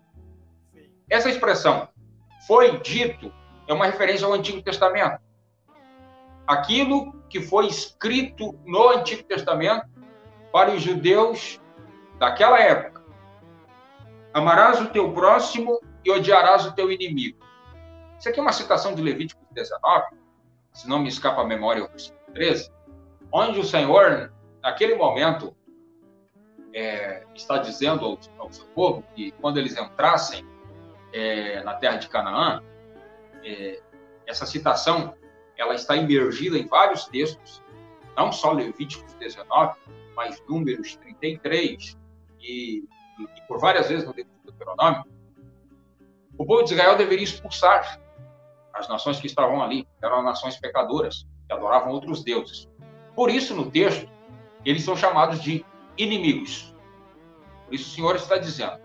[1.09, 1.87] Essa expressão,
[2.45, 3.33] foi dito,
[3.67, 5.19] é uma referência ao Antigo Testamento.
[6.49, 9.85] Aquilo que foi escrito no Antigo Testamento
[10.51, 11.61] para os judeus
[12.17, 12.99] daquela época
[14.33, 17.39] Amarás o teu próximo e odiarás o teu inimigo.
[18.17, 20.15] Isso aqui é uma citação de Levítico 19,
[20.73, 22.71] se não me escapa a memória, o versículo 13,
[23.31, 24.31] onde o Senhor,
[24.61, 25.55] naquele momento,
[26.73, 30.45] é, está dizendo ao, ao, seu povo que quando eles entrassem
[31.11, 32.61] é, na terra de Canaã,
[33.43, 33.81] é,
[34.27, 35.15] essa citação
[35.61, 37.61] ela está imergida em vários textos,
[38.15, 39.77] não só Levíticos 19,
[40.15, 41.97] mas Números 33
[42.41, 42.83] e
[43.19, 45.03] e por várias vezes no livro do Deuteronômio,
[46.37, 47.99] o povo de Israel deveria expulsar
[48.73, 52.69] as nações que estavam ali, que eram nações pecadoras, que adoravam outros deuses.
[53.15, 54.09] Por isso, no texto,
[54.63, 55.65] eles são chamados de
[55.97, 56.73] inimigos.
[57.65, 58.79] Por isso o Senhor está dizendo: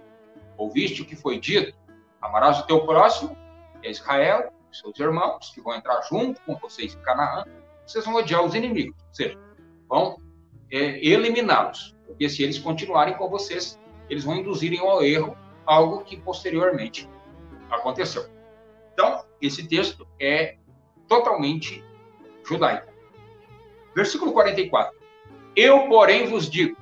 [0.57, 1.77] ouviste o que foi dito?
[2.21, 3.37] Amarás o teu próximo,
[3.81, 7.45] que é Israel, seus irmãos, que vão entrar junto com vocês em Canaã.
[7.87, 9.39] Vocês vão odiar os inimigos, ou seja,
[9.89, 10.21] vão
[10.71, 11.95] é, eliminá-los.
[12.07, 17.09] Porque se eles continuarem com vocês, eles vão induzirem ao erro algo que posteriormente
[17.71, 18.27] aconteceu.
[18.93, 20.57] Então, esse texto é
[21.09, 21.85] totalmente
[22.45, 22.93] judaico.
[23.95, 24.97] Versículo 44.
[25.57, 26.77] Eu, porém, vos digo: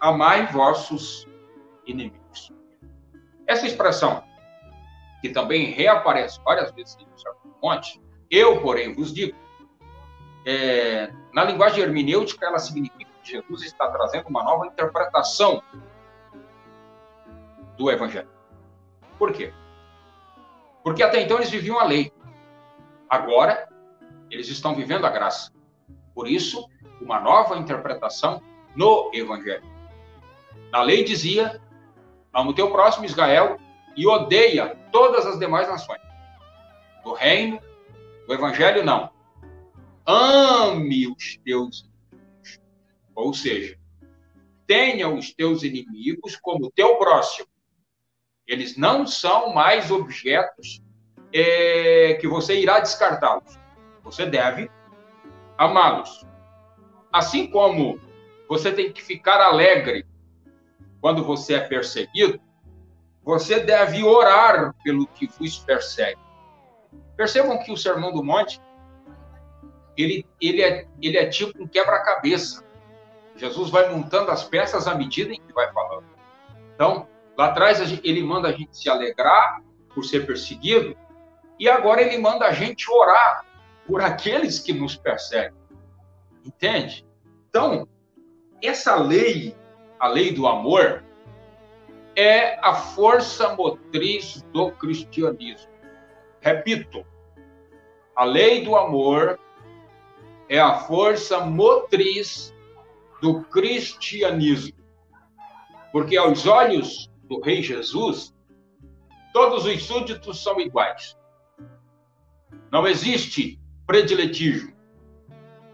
[0.00, 1.28] amai vossos
[1.86, 2.52] inimigos.
[3.46, 4.22] Essa expressão,
[5.22, 9.38] que também reaparece várias vezes Sermão do Monte, eu, porém, vos digo,
[10.44, 15.62] é, na linguagem hermenêutica, ela significa que Jesus está trazendo uma nova interpretação
[17.76, 18.28] do Evangelho.
[19.16, 19.54] Por quê?
[20.82, 22.12] Porque até então eles viviam a lei.
[23.08, 23.68] Agora,
[24.28, 25.52] eles estão vivendo a graça.
[26.12, 26.68] Por isso,
[27.00, 28.42] uma nova interpretação
[28.74, 29.64] no Evangelho.
[30.72, 31.60] Na lei dizia:
[32.32, 33.58] ama o teu próximo Israel
[33.96, 36.00] e odeia todas as demais nações.
[37.04, 37.60] No reino,
[38.26, 39.10] no Evangelho, não.
[40.06, 42.60] Ame os teus inimigos.
[43.14, 43.78] Ou seja,
[44.66, 47.48] tenha os teus inimigos como teu próximo.
[48.46, 50.82] Eles não são mais objetos
[51.32, 53.58] é, que você irá descartá-los.
[54.02, 54.70] Você deve
[55.56, 56.26] amá-los.
[57.12, 58.00] Assim como
[58.48, 60.06] você tem que ficar alegre
[61.00, 62.40] quando você é perseguido,
[63.24, 66.20] você deve orar pelo que vos persegue.
[67.16, 68.60] Percebam que o Sermão do Monte
[69.96, 72.64] ele, ele, é, ele é tipo um quebra-cabeça.
[73.36, 76.04] Jesus vai montando as peças à medida em que vai falando.
[76.74, 77.06] Então,
[77.36, 79.62] lá atrás ele manda a gente se alegrar
[79.94, 80.96] por ser perseguido,
[81.58, 83.44] e agora ele manda a gente orar
[83.86, 85.58] por aqueles que nos perseguem.
[86.44, 87.06] Entende?
[87.48, 87.86] Então,
[88.62, 89.54] essa lei,
[90.00, 91.04] a lei do amor,
[92.14, 95.70] é a força motriz do cristianismo.
[96.40, 97.06] Repito,
[98.14, 99.38] a lei do amor
[100.48, 102.54] é a força motriz
[103.20, 104.76] do cristianismo.
[105.92, 108.34] Porque aos olhos do Rei Jesus,
[109.32, 111.16] todos os súditos são iguais.
[112.70, 114.74] Não existe prediletismo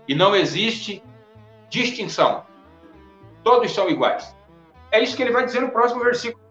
[0.06, 1.02] e não existe
[1.68, 2.46] distinção.
[3.42, 4.36] Todos são iguais.
[4.90, 6.42] É isso que ele vai dizer no próximo versículo.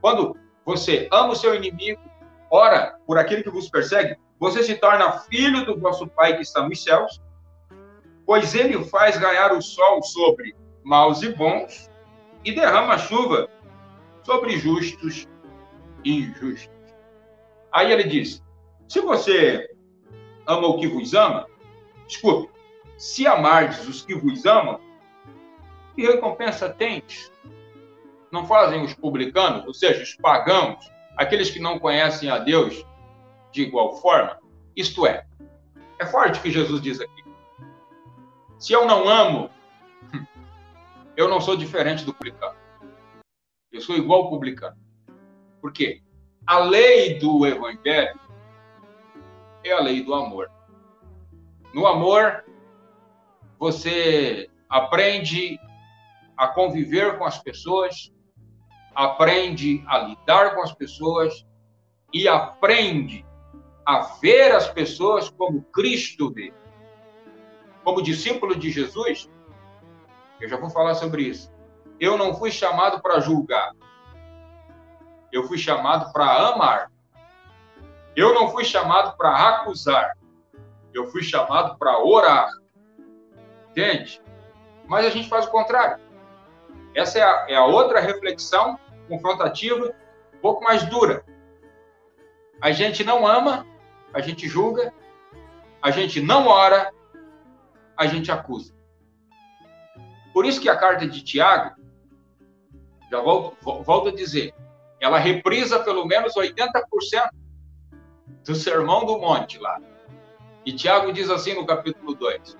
[0.00, 2.00] Quando você ama o seu inimigo,
[2.50, 6.66] ora por aquele que vos persegue, você se torna filho do vosso Pai que está
[6.66, 7.20] nos céus,
[8.26, 11.90] pois ele faz ganhar o sol sobre maus e bons
[12.44, 13.48] e derrama chuva
[14.22, 15.26] sobre justos
[16.04, 16.68] e injustos.
[17.72, 18.42] Aí ele diz:
[18.88, 19.68] se você
[20.46, 21.46] ama o que vos ama,
[22.06, 22.52] desculpe,
[22.96, 24.80] se amardes os que vos amam,
[25.94, 27.32] que recompensa tens?
[28.34, 32.84] Não fazem os publicanos, ou seja, os pagãos, aqueles que não conhecem a Deus
[33.52, 34.40] de igual forma?
[34.74, 35.24] Isto é,
[36.00, 37.22] é forte o que Jesus diz aqui.
[38.58, 39.48] Se eu não amo,
[41.16, 42.56] eu não sou diferente do publicano.
[43.70, 44.76] Eu sou igual ao publicano.
[45.60, 46.02] Por quê?
[46.44, 48.18] A lei do evangelho
[49.62, 50.50] é a lei do amor.
[51.72, 52.44] No amor,
[53.60, 55.56] você aprende
[56.36, 58.12] a conviver com as pessoas,
[58.94, 61.46] aprende a lidar com as pessoas
[62.12, 63.24] e aprende
[63.84, 66.52] a ver as pessoas como Cristo vê
[67.84, 69.30] como discípulo de Jesus,
[70.40, 71.52] eu já vou falar sobre isso.
[72.00, 73.72] Eu não fui chamado para julgar.
[75.30, 76.90] Eu fui chamado para amar.
[78.16, 80.16] Eu não fui chamado para acusar.
[80.92, 82.48] Eu fui chamado para orar.
[83.70, 84.22] Entende?
[84.86, 86.02] Mas a gente faz o contrário.
[86.94, 89.94] Essa é a, é a outra reflexão confrontativa,
[90.34, 91.24] um pouco mais dura.
[92.60, 93.66] A gente não ama,
[94.12, 94.92] a gente julga,
[95.82, 96.92] a gente não ora,
[97.96, 98.74] a gente acusa.
[100.32, 101.76] Por isso que a carta de Tiago,
[103.10, 104.54] já volto, volto a dizer,
[105.00, 107.28] ela reprisa pelo menos 80%
[108.44, 109.80] do Sermão do Monte lá.
[110.64, 112.56] E Tiago diz assim no capítulo 2: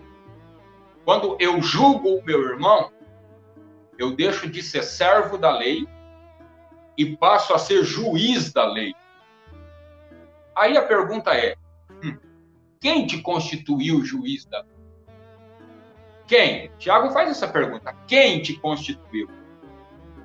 [1.04, 2.92] Quando eu julgo o meu irmão,
[3.98, 5.86] eu deixo de ser servo da lei
[6.96, 8.94] e passo a ser juiz da lei.
[10.54, 11.56] Aí a pergunta é:
[12.02, 12.16] hum,
[12.80, 14.74] quem te constituiu juiz da lei?
[16.26, 16.70] Quem?
[16.78, 17.92] Tiago faz essa pergunta.
[18.06, 19.28] Quem te constituiu?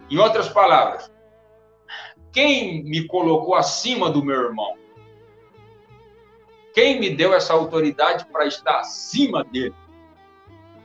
[0.10, 1.12] Em outras palavras,
[2.32, 4.78] quem me colocou acima do meu irmão?
[6.74, 9.76] Quem me deu essa autoridade para estar acima dele?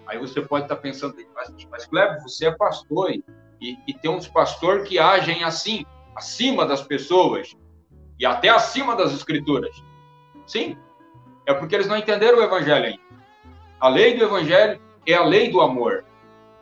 [0.06, 3.24] Aí você pode estar pensando, mas, mas Cleber, você é pastor, hein?
[3.60, 5.84] E, e tem uns pastores que agem assim,
[6.14, 7.54] acima das pessoas
[8.18, 9.82] e até acima das escrituras.
[10.46, 10.76] Sim,
[11.46, 13.02] é porque eles não entenderam o evangelho ainda.
[13.80, 16.04] A lei do evangelho é a lei do amor.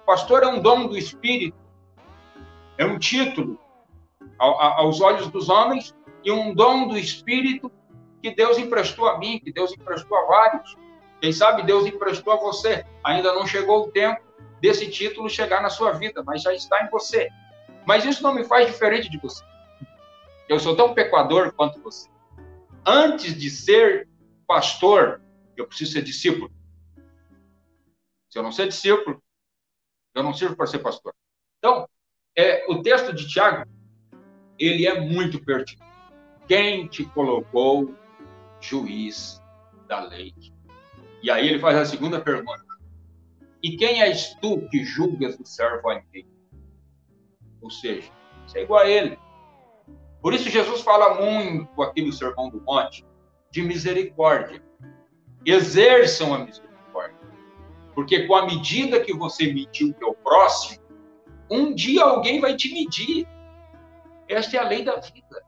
[0.02, 1.56] O pastor é um dom do espírito,
[2.76, 3.58] é um título
[4.38, 7.70] aos olhos dos homens e um dom do espírito
[8.20, 10.76] que Deus emprestou a mim, que Deus emprestou a vários.
[11.20, 12.84] Quem sabe Deus emprestou a você.
[13.04, 14.20] Ainda não chegou o tempo
[14.60, 17.28] desse título chegar na sua vida, mas já está em você.
[17.86, 19.44] Mas isso não me faz diferente de você.
[20.48, 22.08] Eu sou tão pecador quanto você.
[22.84, 24.08] Antes de ser
[24.46, 25.20] pastor,
[25.56, 26.50] eu preciso ser discípulo.
[28.28, 29.22] Se eu não ser discípulo,
[30.14, 31.12] eu não sirvo para ser pastor.
[31.58, 31.88] Então,
[32.36, 33.68] é, o texto de Tiago,
[34.58, 35.82] ele é muito pertinente.
[36.46, 37.94] Quem te colocou
[38.60, 39.40] juiz
[39.86, 40.34] da lei?
[41.22, 42.71] E aí ele faz a segunda pergunta.
[43.62, 46.26] E quem és tu que julgas o servo alheio?
[47.60, 48.10] Ou seja,
[48.44, 49.18] você é igual a ele.
[50.20, 53.04] Por isso Jesus fala muito aqui no Sermão do Monte
[53.50, 54.62] de misericórdia.
[55.44, 57.18] Exerçam a misericórdia.
[57.94, 60.82] Porque com a medida que você mediu o teu próximo,
[61.50, 63.28] um dia alguém vai te medir.
[64.28, 65.44] Esta é a lei da vida.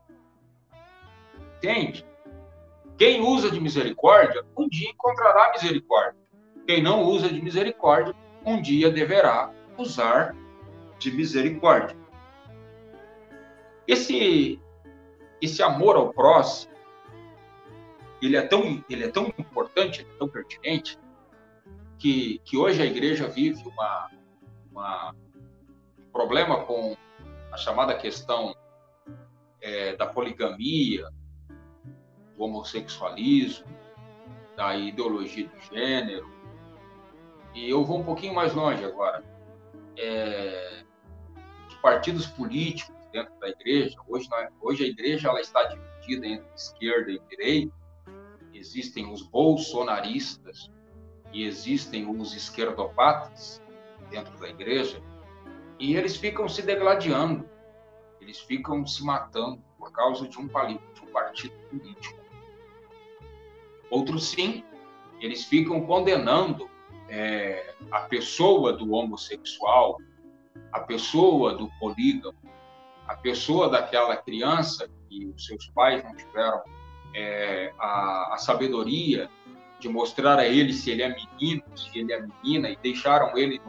[1.57, 2.05] Entende?
[2.97, 6.24] Quem usa de misericórdia, um dia encontrará misericórdia.
[6.67, 10.35] Quem não usa de misericórdia, um dia deverá usar
[10.97, 11.95] de misericórdia.
[13.87, 14.59] Esse,
[15.41, 16.73] esse amor ao próximo,
[18.21, 20.97] ele é tão, ele é tão importante, é tão pertinente,
[21.99, 24.11] que, que hoje a igreja vive uma,
[24.71, 25.15] uma,
[25.99, 26.95] um problema com
[27.51, 28.55] a chamada questão
[29.61, 31.07] é, da poligamia,
[32.35, 33.67] do homossexualismo,
[34.55, 36.34] da ideologia de gênero,
[37.55, 39.23] e eu vou um pouquinho mais longe agora.
[39.97, 40.83] É,
[41.69, 43.97] de partidos políticos dentro da igreja.
[44.07, 47.73] Hoje, é, hoje a igreja ela está dividida entre esquerda e direita.
[48.53, 50.69] Existem os bolsonaristas
[51.31, 53.61] e existem os esquerdopatas
[54.09, 55.01] dentro da igreja.
[55.79, 57.49] E eles ficam se degladiando,
[58.19, 62.19] eles ficam se matando por causa de um, de um partido político.
[63.89, 64.63] Outros sim,
[65.21, 66.69] eles ficam condenando
[67.09, 69.97] é, a pessoa do homossexual,
[70.71, 72.37] a pessoa do polígamo,
[73.07, 76.63] a pessoa daquela criança que os seus pais não tiveram
[77.13, 79.29] é, a, a, sabedoria
[79.79, 83.61] de mostrar a ele se ele é menino, se ele é menina, e deixaram ele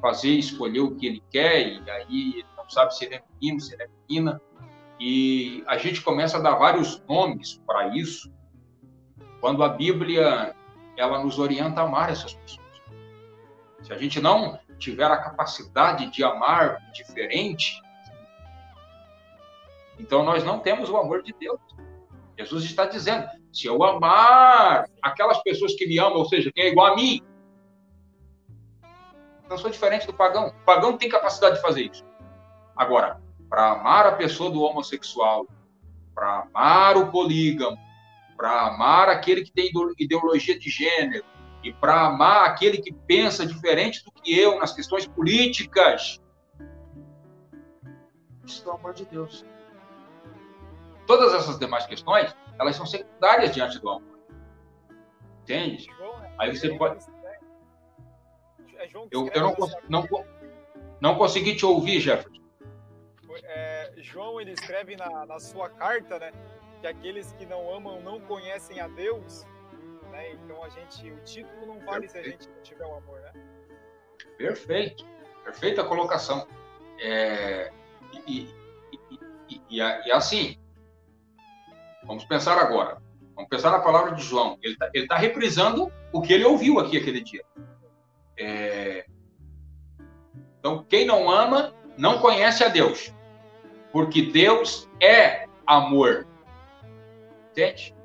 [0.00, 3.60] fazer, escolher o que ele quer, e aí ele não sabe se ele é menino,
[3.60, 4.40] se ele é menina.
[4.98, 8.32] E a gente começa a dar vários nomes para isso,
[9.40, 10.54] quando a Bíblia
[10.96, 12.66] ela nos orienta a amar essas pessoas.
[13.82, 17.80] Se a gente não tiver a capacidade de amar diferente,
[19.98, 21.60] então nós não temos o amor de Deus.
[22.38, 26.68] Jesus está dizendo: se eu amar aquelas pessoas que me amam, ou seja, quem é
[26.68, 27.22] igual a mim,
[29.48, 30.48] eu sou diferente do pagão.
[30.48, 32.04] O pagão tem capacidade de fazer isso.
[32.76, 35.46] Agora, para amar a pessoa do homossexual,
[36.14, 37.78] para amar o polígamo,
[38.36, 41.24] para amar aquele que tem ideologia de gênero
[41.62, 46.20] e para amar aquele que pensa diferente do que eu nas questões políticas.
[48.44, 49.44] Isso é o amor de Deus.
[51.06, 54.18] Todas essas demais questões, elas são secundárias diante do amor.
[55.42, 55.88] Entende?
[56.38, 57.04] Aí você pode.
[59.10, 59.56] Eu, eu não,
[59.88, 60.26] não,
[61.00, 62.42] não consegui te ouvir, Jefferson.
[63.44, 66.32] É, João ele escreve na, na sua carta, né?
[66.80, 69.44] Que aqueles que não amam não conhecem a Deus,
[70.10, 70.32] né?
[70.32, 72.12] Então a gente, o título não vale Perfeito.
[72.12, 73.32] se a gente não tiver o amor, né?
[74.38, 75.04] Perfeito,
[75.44, 76.46] perfeita colocação.
[77.00, 77.72] É,
[78.26, 78.48] e,
[78.92, 80.58] e, e, e, assim,
[82.04, 83.02] vamos pensar agora.
[83.34, 84.58] Vamos pensar na palavra de João.
[84.62, 87.44] Ele está tá reprisando o que ele ouviu aqui aquele dia.
[88.38, 89.06] É,
[90.58, 93.14] então, quem não ama não conhece a Deus,
[93.92, 96.26] porque Deus é amor.
[97.56, 97.96] Entende?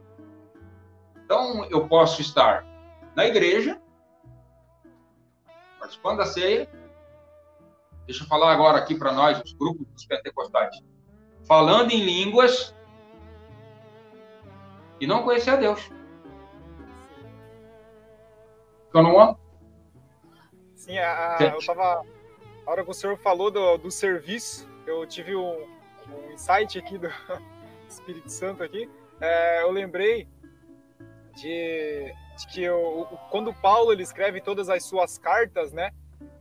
[1.26, 2.66] Então, eu posso estar
[3.14, 3.82] na igreja,
[5.78, 6.70] participando da ceia.
[8.06, 10.82] Deixa eu falar agora aqui para nós, os grupos dos pentecostais.
[11.46, 12.74] Falando em línguas
[15.02, 15.92] e não conhecer a Deus.
[18.94, 19.40] Eu não amo?
[20.76, 22.06] Sim, a, a, eu estava.
[22.66, 25.68] A hora que o senhor falou do, do serviço, eu tive um,
[26.08, 27.10] um insight aqui do
[27.90, 28.90] Espírito Santo aqui
[29.22, 30.28] é, eu lembrei
[31.36, 35.92] de, de que eu, quando Paulo ele escreve todas as suas cartas, né?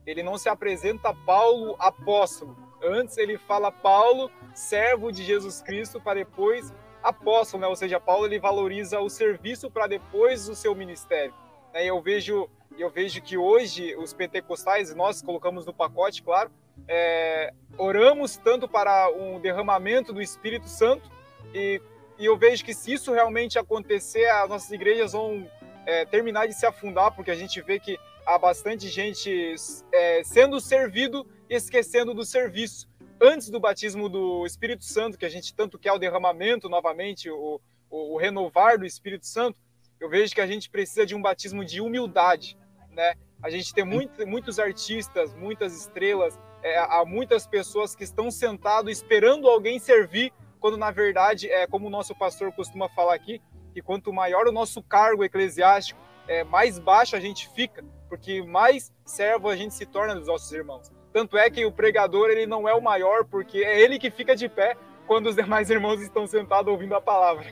[0.06, 2.56] ele não se apresenta Paulo apóstolo.
[2.82, 6.72] Antes ele fala Paulo, servo de Jesus Cristo, para depois
[7.02, 7.66] apóstolo, né?
[7.66, 11.34] Ou seja, Paulo ele valoriza o serviço para depois o seu ministério.
[11.72, 11.84] Né?
[11.84, 16.50] Eu vejo eu vejo que hoje os pentecostais, nós colocamos no pacote, claro,
[16.88, 21.10] é, oramos tanto para um derramamento do Espírito Santo
[21.52, 21.82] e,
[22.20, 25.50] e, eu vejo que se isso realmente acontecer, as nossas igrejas vão
[25.86, 29.54] é, terminar de se afundar, porque a gente vê que há bastante gente
[29.92, 32.88] é, sendo servido e esquecendo do serviço.
[33.20, 37.60] Antes do batismo do Espírito Santo, que a gente tanto quer o derramamento novamente, o,
[37.90, 39.60] o, o renovar do Espírito Santo,
[39.98, 42.56] eu vejo que a gente precisa de um batismo de humildade,
[42.90, 43.14] né?
[43.42, 48.90] A gente tem muito, muitos artistas, muitas estrelas, é, há muitas pessoas que estão sentados
[48.90, 53.40] esperando alguém servir, quando na verdade, é como o nosso pastor costuma falar aqui,
[53.72, 55.98] que quanto maior o nosso cargo eclesiástico,
[56.28, 60.50] é, mais baixo a gente fica, porque mais servo a gente se torna dos nossos
[60.52, 60.92] irmãos.
[61.12, 64.36] Tanto é que o pregador ele não é o maior, porque é ele que fica
[64.36, 67.46] de pé quando os demais irmãos estão sentados ouvindo a palavra.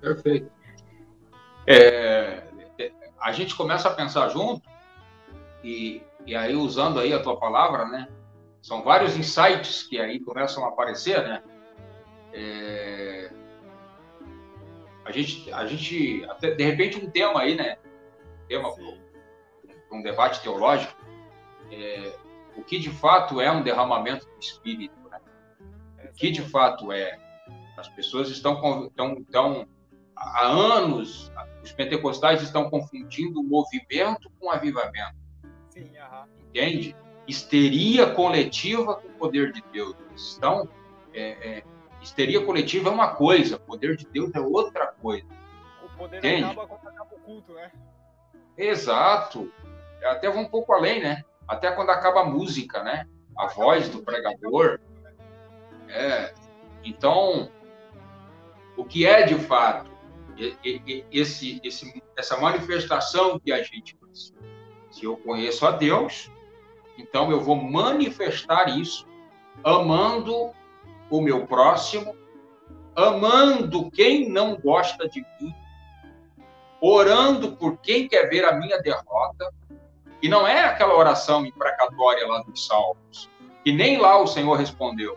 [0.00, 0.50] Perfeito.
[1.66, 2.42] É,
[3.18, 4.68] a gente começa a pensar junto
[5.62, 8.08] e, e aí usando aí a tua palavra, né?
[8.64, 11.42] São vários insights que aí começam a aparecer, né?
[12.32, 13.30] É,
[15.04, 17.76] a gente, a gente, até, de repente um tema aí, né?
[18.48, 20.96] Tema para um debate teológico,
[21.70, 22.16] é,
[22.56, 25.20] o que de fato é um derramamento do Espírito, né?
[26.02, 27.18] O que de fato é?
[27.76, 29.68] As pessoas estão, estão, estão
[30.16, 31.30] há anos,
[31.62, 35.16] os pentecostais estão confundindo o movimento com o avivamento.
[35.68, 35.92] Sim,
[36.48, 36.96] Entende?
[37.26, 39.96] Histeria coletiva com o poder de Deus.
[40.36, 40.68] Então,
[41.12, 41.64] é, é,
[42.02, 45.26] histeria coletiva é uma coisa, o poder de Deus é outra coisa.
[45.84, 46.44] O poder Entende?
[46.44, 47.72] acaba quando acaba o culto, né?
[48.56, 49.50] Exato.
[50.04, 51.24] Até vai um pouco além, né?
[51.48, 53.06] Até quando acaba a música, né?
[53.36, 54.78] A voz do pregador.
[55.88, 56.34] É.
[56.84, 57.50] Então,
[58.76, 59.94] o que é de fato
[61.12, 64.34] esse, esse, essa manifestação que a gente precisa.
[64.90, 66.30] Se eu conheço a Deus,
[66.98, 69.06] então eu vou manifestar isso
[69.62, 70.52] amando
[71.10, 72.16] o meu próximo,
[72.94, 75.54] amando quem não gosta de mim,
[76.80, 79.52] orando por quem quer ver a minha derrota.
[80.22, 83.30] E não é aquela oração imprecatória lá dos Salmos,
[83.62, 85.16] que nem lá o Senhor respondeu.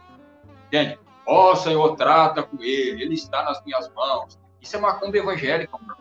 [0.67, 0.99] Entende?
[1.25, 4.39] Ó oh, Senhor, trata com ele, ele está nas minhas mãos.
[4.61, 5.95] Isso é macumba evangélica, meu.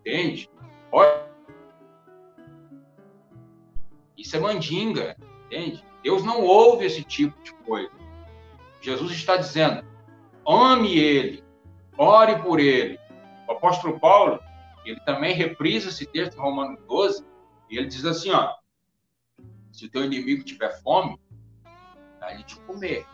[0.00, 0.50] Entende?
[0.90, 1.31] Olha.
[4.22, 5.16] Isso é mandinga,
[5.46, 5.84] entende?
[6.00, 7.90] Deus não ouve esse tipo de coisa.
[8.80, 9.84] Jesus está dizendo:
[10.46, 11.44] ame ele,
[11.98, 13.00] ore por ele.
[13.48, 14.40] O apóstolo Paulo,
[14.84, 17.26] ele também reprisa esse texto em Romanos 12,
[17.68, 18.54] e ele diz assim: ó,
[19.72, 21.20] se o teu inimigo tiver fome,
[22.20, 23.04] dá ele de comer.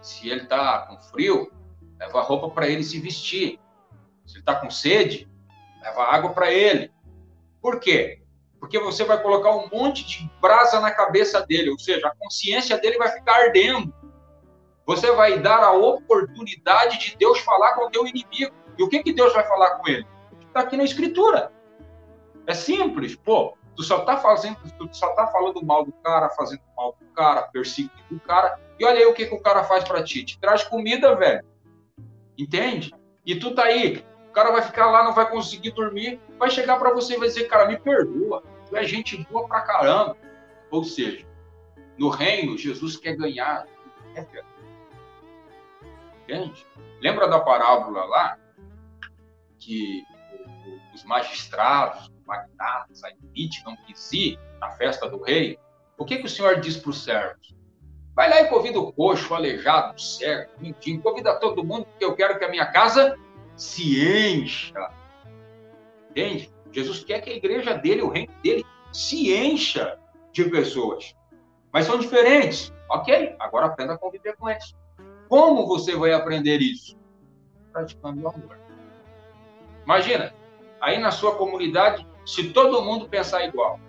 [0.00, 1.50] Se ele está com frio,
[1.98, 3.58] leva roupa para ele se vestir.
[4.26, 5.28] Se ele está com sede,
[5.82, 6.92] leva água para ele.
[7.60, 8.21] Por quê?
[8.62, 12.78] Porque você vai colocar um monte de brasa na cabeça dele, ou seja, a consciência
[12.78, 13.92] dele vai ficar ardendo.
[14.86, 18.54] Você vai dar a oportunidade de Deus falar com o teu inimigo.
[18.78, 20.06] E o que, que Deus vai falar com ele?
[20.46, 21.50] Está aqui na Escritura.
[22.46, 23.58] É simples, pô.
[23.74, 27.42] Tu só tá fazendo, tu só tá falando mal do cara, fazendo mal do cara,
[27.42, 28.60] perseguindo o cara.
[28.78, 30.24] E olha aí o que, que o cara faz para ti.
[30.24, 31.44] Te traz comida, velho.
[32.38, 32.94] Entende?
[33.26, 36.78] E tu tá aí, o cara vai ficar lá, não vai conseguir dormir, vai chegar
[36.78, 38.42] para você e vai dizer, cara, me perdoa,
[38.72, 40.16] tu é gente boa pra caramba.
[40.70, 41.26] Ou seja,
[41.98, 43.66] no reino, Jesus quer ganhar.
[46.22, 46.66] Entende?
[47.00, 48.38] Lembra da parábola lá?
[49.58, 50.02] Que
[50.94, 55.58] os magistrados, os magnatas, a elite não quis ir na festa do rei.
[55.98, 57.54] O que, que o Senhor diz para os servos?
[58.14, 62.04] Vai lá e convida o coxo, o aleijado, o cego, enfim, convida todo mundo, porque
[62.04, 63.18] eu quero que a minha casa
[63.56, 64.90] se encha.
[66.10, 66.51] Entende?
[66.72, 69.98] Jesus quer que a igreja dele, o reino dele, se encha
[70.32, 71.14] de pessoas.
[71.72, 72.72] Mas são diferentes.
[72.90, 74.74] Ok, agora aprenda a conviver com eles.
[75.28, 76.96] Como você vai aprender isso?
[77.72, 78.58] Praticando o amor.
[79.84, 80.34] Imagina,
[80.80, 83.80] aí na sua comunidade, se todo mundo pensar igual.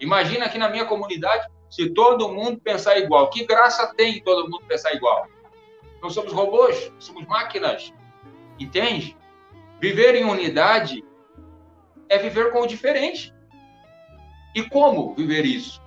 [0.00, 3.30] Imagina aqui na minha comunidade, se todo mundo pensar igual.
[3.30, 5.26] Que graça tem todo mundo pensar igual?
[6.00, 7.92] Não somos robôs, somos máquinas.
[8.58, 9.16] Entende?
[9.80, 11.04] Viver em unidade
[12.12, 13.34] é viver com o diferente.
[14.54, 15.82] E como viver isso?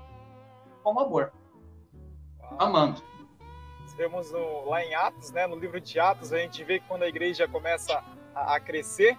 [0.84, 1.32] Com amor.
[2.58, 3.04] Amando.
[3.96, 7.04] Vemos no, lá em Atos, né, no livro de Atos, a gente vê que quando
[7.04, 8.04] a igreja começa
[8.34, 9.18] a, a crescer,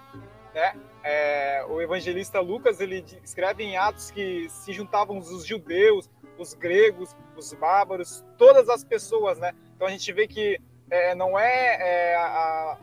[0.52, 0.74] né?
[1.02, 7.16] É, o evangelista Lucas ele escreve em Atos que se juntavam os judeus, os gregos,
[7.36, 9.54] os bárbaros, todas as pessoas, né?
[9.76, 12.78] Então a gente vê que é, não é, é a,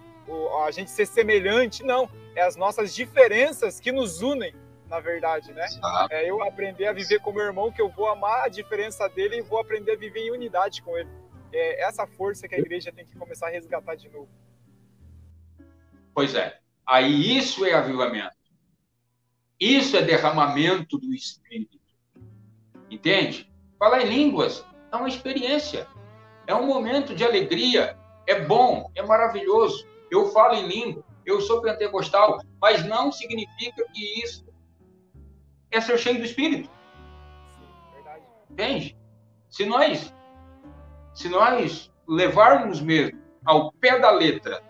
[0.66, 4.54] a, gente ser semelhante, não, é as nossas diferenças que nos unem,
[4.90, 5.66] na verdade, né?
[6.10, 9.42] É eu aprender a viver como irmão, que eu vou amar a diferença dele e
[9.42, 11.10] vou aprender a viver em unidade com ele.
[11.52, 14.30] É essa força que a igreja tem que começar a resgatar de novo.
[16.14, 16.60] Pois é.
[16.86, 18.36] Aí isso é avivamento.
[19.60, 21.80] Isso é derramamento do Espírito.
[22.90, 23.52] Entende?
[23.80, 25.88] Falar em línguas é uma experiência.
[26.46, 27.98] É um momento de alegria.
[28.28, 29.88] É bom, é maravilhoso.
[30.14, 34.46] Eu falo em língua, eu sou pentecostal, mas não significa que isso
[35.72, 36.70] é ser cheio do Espírito.
[38.48, 38.96] Entende?
[39.50, 40.14] Se nós,
[41.16, 44.62] se nós levarmos mesmo ao pé da letra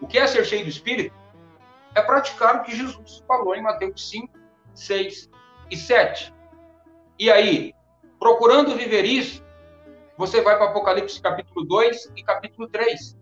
[0.00, 1.12] o que é ser cheio do Espírito?
[1.92, 4.32] É praticar o que Jesus falou em Mateus 5,
[4.76, 5.28] 6
[5.72, 6.32] e 7.
[7.18, 7.74] E aí,
[8.20, 9.44] procurando viver isso,
[10.16, 13.18] você vai para Apocalipse capítulo 2 e capítulo 3,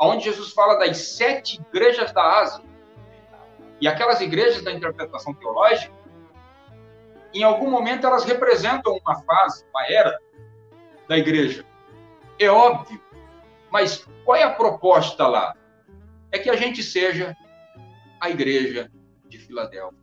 [0.00, 2.64] onde Jesus fala das sete igrejas da Ásia.
[3.80, 5.94] E aquelas igrejas da interpretação teológica,
[7.34, 10.18] em algum momento elas representam uma fase, uma era
[11.08, 11.64] da igreja.
[12.38, 13.00] É óbvio.
[13.70, 15.54] Mas qual é a proposta lá?
[16.36, 17.36] é que a gente seja
[18.20, 18.90] a igreja
[19.28, 19.98] de Filadélfia,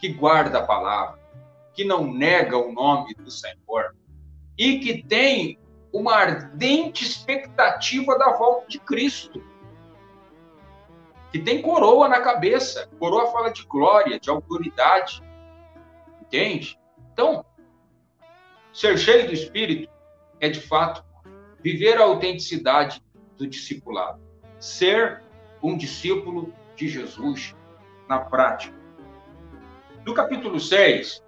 [0.00, 1.18] que guarda a palavra,
[1.74, 3.96] que não nega o nome do Senhor
[4.58, 5.58] e que tem
[5.92, 9.42] uma ardente expectativa da volta de Cristo.
[11.30, 15.22] Que tem coroa na cabeça, coroa fala de glória, de autoridade.
[16.20, 16.78] Entende?
[17.12, 17.44] Então,
[18.72, 19.90] ser cheio do Espírito
[20.40, 21.04] é, de fato,
[21.60, 23.02] viver a autenticidade
[23.36, 24.20] do discipulado
[24.62, 25.20] ser
[25.60, 27.54] um discípulo de Jesus
[28.08, 28.76] na prática.
[30.06, 31.22] No capítulo 6,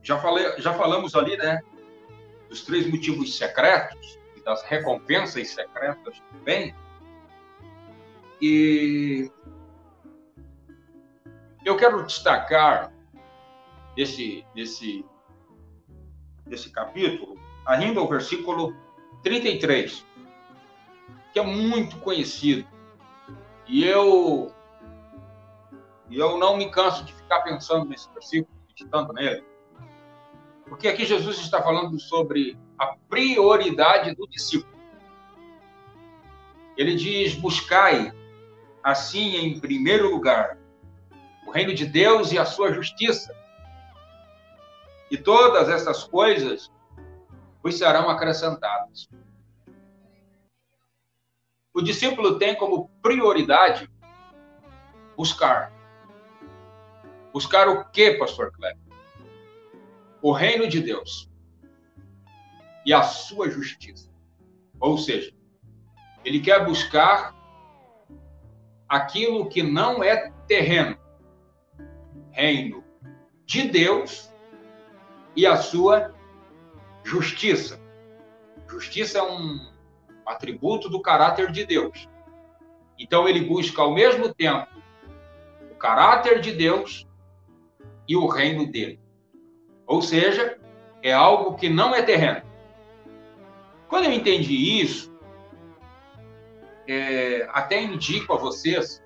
[0.00, 1.60] já, falei, já falamos ali, né,
[2.54, 6.72] dos três motivos secretos e das recompensas secretas também.
[8.40, 9.28] E
[11.64, 12.92] eu quero destacar
[13.96, 15.04] esse, esse,
[16.48, 17.36] esse capítulo,
[17.66, 18.72] ainda o versículo
[19.24, 20.06] 33
[21.32, 22.68] que é muito conhecido.
[23.66, 24.54] E eu
[26.08, 29.53] eu não me canso de ficar pensando nesse versículo, meditando nele.
[30.68, 34.74] Porque aqui Jesus está falando sobre a prioridade do discípulo.
[36.76, 38.12] Ele diz: buscai,
[38.82, 40.58] assim, em primeiro lugar,
[41.46, 43.34] o reino de Deus e a sua justiça.
[45.10, 46.72] E todas essas coisas
[47.62, 49.08] vos serão acrescentadas.
[51.72, 53.90] O discípulo tem como prioridade
[55.16, 55.72] buscar.
[57.32, 58.83] Buscar o que, pastor Kleber?
[60.24, 61.30] O reino de Deus
[62.86, 64.08] e a sua justiça.
[64.80, 65.30] Ou seja,
[66.24, 67.34] ele quer buscar
[68.88, 70.96] aquilo que não é terreno.
[72.30, 72.82] Reino
[73.44, 74.32] de Deus
[75.36, 76.14] e a sua
[77.04, 77.78] justiça.
[78.66, 79.60] Justiça é um
[80.24, 82.08] atributo do caráter de Deus.
[82.98, 84.72] Então ele busca ao mesmo tempo
[85.70, 87.06] o caráter de Deus
[88.08, 89.03] e o reino dele.
[89.86, 90.58] Ou seja,
[91.02, 92.42] é algo que não é terreno.
[93.88, 95.14] Quando eu entendi isso,
[96.88, 99.02] é, até indico a vocês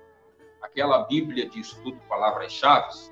[0.61, 3.11] aquela Bíblia de estudo palavras-chave,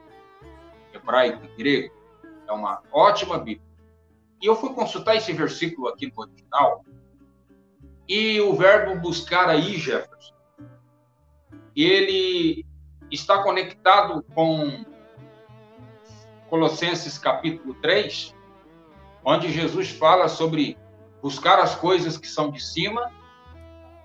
[0.94, 1.96] hebraico e grego,
[2.48, 3.68] é uma ótima Bíblia.
[4.42, 6.84] E eu fui consultar esse versículo aqui no original,
[8.08, 10.34] e o verbo buscar aí, Jefferson,
[11.76, 12.66] ele
[13.12, 14.86] está conectado com
[16.50, 18.34] Colossenses capítulo 3,
[19.24, 20.78] onde Jesus fala sobre
[21.22, 23.12] buscar as coisas que são de cima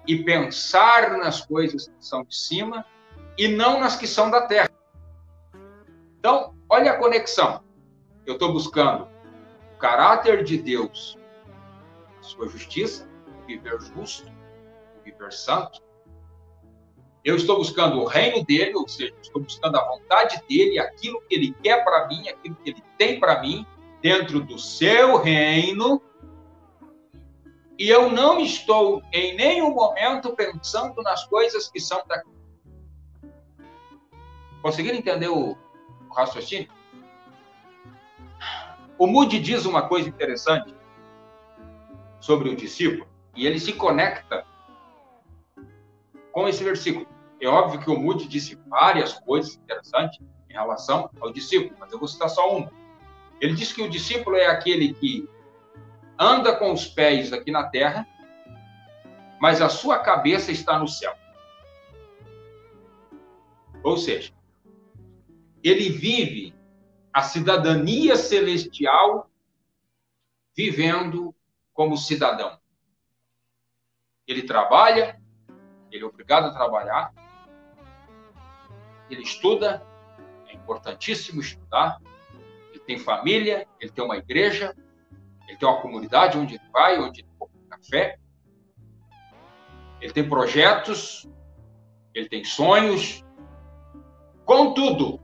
[0.06, 2.84] e pensar nas coisas que são de cima
[3.38, 4.70] e não nas que são da terra.
[6.18, 7.62] Então, olha a conexão.
[8.24, 9.08] Eu estou buscando
[9.74, 11.18] o caráter de Deus,
[12.18, 13.08] a sua justiça,
[13.46, 14.30] viver justo,
[15.04, 15.81] viver santo.
[17.24, 21.34] Eu estou buscando o reino dele, ou seja, estou buscando a vontade dele, aquilo que
[21.36, 23.64] ele quer para mim, aquilo que ele tem para mim,
[24.00, 26.02] dentro do seu reino.
[27.78, 32.30] E eu não estou em nenhum momento pensando nas coisas que são daqui.
[34.60, 36.68] Conseguiram entender o, o raciocínio?
[38.98, 40.74] O Moody diz uma coisa interessante
[42.20, 43.08] sobre o discípulo.
[43.34, 44.46] E ele se conecta
[46.30, 47.11] com esse versículo.
[47.42, 51.98] É óbvio que o Moody disse várias coisas interessantes em relação ao discípulo, mas eu
[51.98, 52.70] vou citar só uma.
[53.40, 55.28] Ele disse que o discípulo é aquele que
[56.16, 58.06] anda com os pés aqui na terra,
[59.40, 61.12] mas a sua cabeça está no céu.
[63.82, 64.32] Ou seja,
[65.64, 66.54] ele vive
[67.12, 69.28] a cidadania celestial
[70.56, 71.34] vivendo
[71.74, 72.56] como cidadão.
[74.28, 75.20] Ele trabalha,
[75.90, 77.12] ele é obrigado a trabalhar,
[79.12, 79.86] ele estuda,
[80.48, 81.98] é importantíssimo estudar,
[82.70, 84.74] ele tem família, ele tem uma igreja,
[85.46, 88.18] ele tem uma comunidade onde ele vai, onde ele toma café,
[90.00, 91.28] ele tem projetos,
[92.14, 93.24] ele tem sonhos,
[94.44, 95.20] contudo,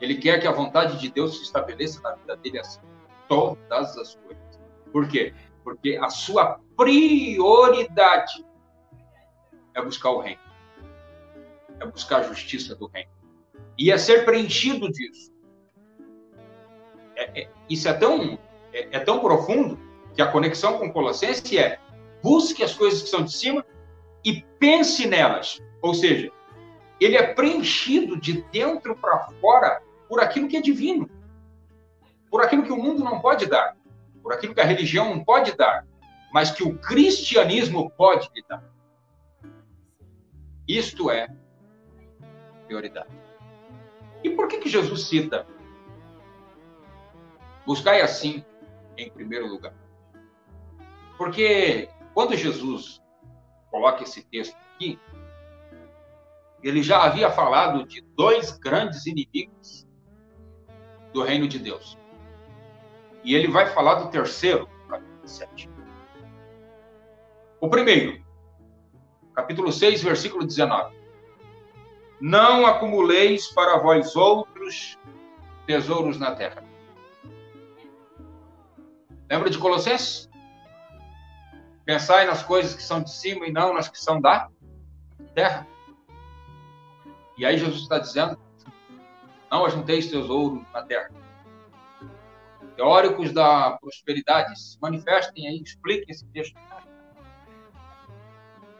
[0.00, 2.80] ele quer que a vontade de Deus se estabeleça na vida dele assim,
[3.28, 4.60] todas as coisas.
[4.92, 5.32] Por quê?
[5.62, 8.44] Porque a sua prioridade
[9.74, 10.41] é buscar o reino.
[11.82, 13.10] É buscar a justiça do reino.
[13.76, 15.32] E é ser preenchido disso.
[17.16, 18.38] É, é, isso é tão,
[18.72, 19.78] é, é tão profundo
[20.14, 21.80] que a conexão com Colossenses é
[22.22, 23.64] busque as coisas que são de cima
[24.24, 25.60] e pense nelas.
[25.80, 26.30] Ou seja,
[27.00, 31.10] ele é preenchido de dentro para fora por aquilo que é divino,
[32.30, 33.76] por aquilo que o mundo não pode dar,
[34.22, 35.84] por aquilo que a religião não pode dar,
[36.32, 38.62] mas que o cristianismo pode lhe dar.
[40.68, 41.28] Isto é
[42.72, 43.10] prioridade.
[44.24, 45.46] E por que, que Jesus cita?
[47.66, 48.44] Buscai assim
[48.96, 49.74] em primeiro lugar.
[51.18, 53.02] Porque quando Jesus
[53.70, 54.98] coloca esse texto aqui,
[56.62, 59.86] ele já havia falado de dois grandes inimigos
[61.12, 61.98] do reino de Deus.
[63.22, 65.70] E ele vai falar do terceiro, capítulo 7.
[67.60, 68.24] O primeiro,
[69.34, 71.01] capítulo 6, versículo 19.
[72.22, 74.96] Não acumuleis para vós outros
[75.66, 76.62] tesouros na terra.
[79.28, 80.30] Lembra de Colossenses?
[81.84, 84.48] Pensai nas coisas que são de cima e não nas que são da
[85.34, 85.66] terra.
[87.36, 88.38] E aí Jesus está dizendo
[89.50, 91.10] não ajunteis tesouros na terra.
[92.76, 96.56] Teóricos da prosperidade, se manifestem aí, expliquem esse texto.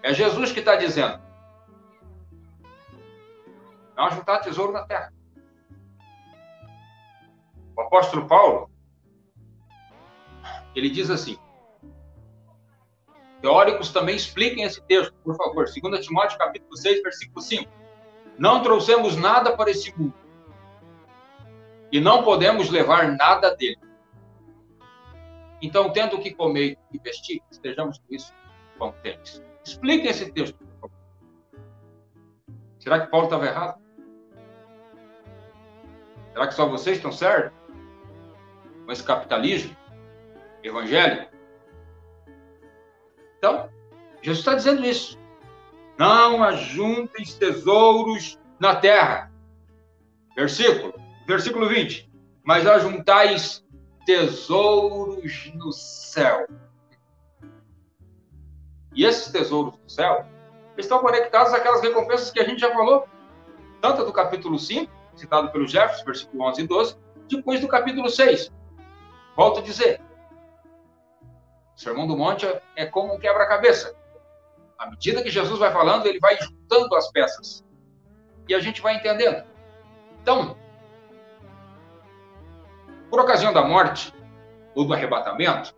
[0.00, 1.31] É Jesus que está dizendo.
[3.96, 5.12] Não ajuntar tesouro na terra.
[7.76, 8.70] O apóstolo Paulo,
[10.74, 11.38] ele diz assim,
[13.42, 15.64] Teóricos também expliquem esse texto, por favor.
[15.64, 17.68] 2 Timóteo capítulo 6, versículo 5.
[18.38, 20.14] Não trouxemos nada para esse mundo
[21.90, 23.78] e não podemos levar nada dele.
[25.60, 28.32] Então, tendo que comer e vestir, estejamos com isso
[28.78, 29.44] contentes.
[29.64, 30.96] Explique esse texto, por favor.
[32.78, 33.81] Será que Paulo estava errado?
[36.32, 37.52] Será que só vocês estão certos?
[38.84, 39.76] Com esse capitalismo
[40.62, 41.30] evangélico?
[43.38, 43.68] Então,
[44.22, 45.18] Jesus está dizendo isso.
[45.98, 49.30] Não ajuntem tesouros na terra.
[50.34, 50.94] Versículo
[51.26, 52.10] Versículo 20.
[52.44, 53.64] Mas ajuntais
[54.04, 56.46] tesouros no céu.
[58.94, 60.26] E esses tesouros do céu
[60.76, 63.06] estão conectados àquelas recompensas que a gente já falou,
[63.80, 66.96] tanto do capítulo 5, citado pelo Jefferson, versículo 11 e 12,
[67.28, 68.52] depois do capítulo 6.
[69.36, 70.00] Volto a dizer,
[71.74, 72.46] o Sermão do Monte
[72.76, 73.94] é como um quebra-cabeça.
[74.78, 77.64] À medida que Jesus vai falando, ele vai juntando as peças.
[78.48, 79.44] E a gente vai entendendo.
[80.20, 80.56] Então,
[83.10, 84.12] por ocasião da morte
[84.74, 85.74] ou do arrebatamento,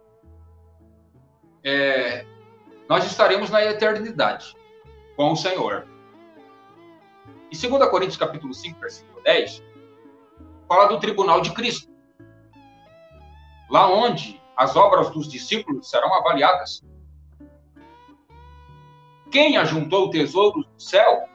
[1.62, 2.24] é,
[2.88, 4.56] nós estaremos na eternidade
[5.16, 5.86] com o Senhor.
[7.54, 9.62] E 2 Coríntios capítulo 5, versículo 10,
[10.68, 11.88] fala do tribunal de Cristo.
[13.70, 16.82] Lá onde as obras dos discípulos serão avaliadas.
[19.30, 21.28] Quem ajuntou tesouros do céu,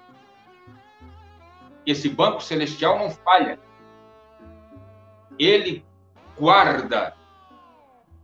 [1.86, 3.57] esse banco celestial não falha.
[5.39, 5.86] Ele
[6.38, 7.15] guarda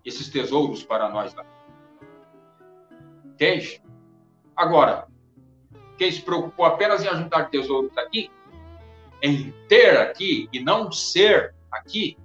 [0.04, 1.46] esses tesouros para nós lá.
[3.24, 3.82] Entende?
[4.54, 5.08] Agora,
[5.98, 8.32] quem se preocupou apenas em ajuntar tesouros aqui,
[9.22, 12.18] em ter aqui e não ser aqui,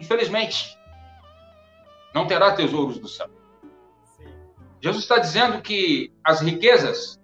[0.00, 0.78] infelizmente,
[2.14, 3.28] não terá tesouros do céu.
[4.80, 7.18] Jesus está dizendo que as riquezas,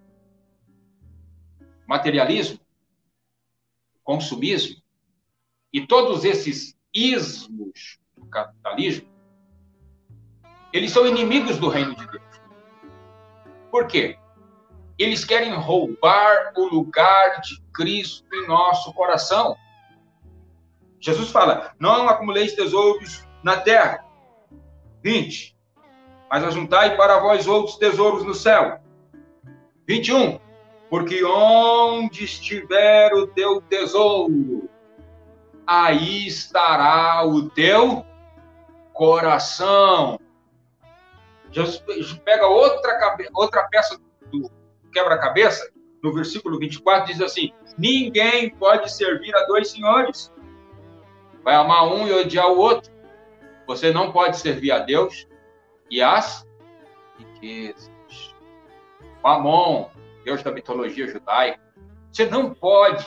[1.86, 2.58] materialismo,
[4.02, 4.82] consumismo
[5.72, 9.08] e todos esses ismos do capitalismo,
[10.72, 12.24] eles são inimigos do reino de Deus.
[13.70, 14.18] Por quê?
[14.98, 19.56] Eles querem roubar o lugar de Cristo em nosso coração.
[21.00, 24.04] Jesus fala: Não acumuleis tesouros na terra.
[25.02, 25.56] 20.
[26.30, 28.80] Mas ajuntai para vós outros tesouros no céu.
[29.86, 30.40] 21.
[30.88, 34.68] Porque onde estiver o teu tesouro,
[35.66, 38.06] aí estará o teu
[38.92, 40.18] coração.
[41.50, 44.50] Jesus pega outra, outra peça do
[44.94, 45.70] quebra-cabeça,
[46.02, 50.32] no versículo 24, diz assim: Ninguém pode servir a dois senhores.
[51.42, 52.90] Vai amar um e odiar o outro.
[53.66, 55.26] Você não pode servir a Deus
[55.90, 56.46] e as
[57.18, 57.90] riquezas.
[59.22, 59.88] Mamon,
[60.24, 61.60] Deus da mitologia judaica.
[62.12, 63.06] Você não pode.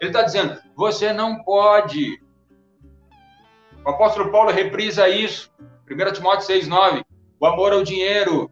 [0.00, 2.20] Ele está dizendo, você não pode.
[3.84, 5.52] O apóstolo Paulo reprisa isso.
[5.90, 7.04] 1 Timóteo 6,9.
[7.38, 8.50] O amor ao dinheiro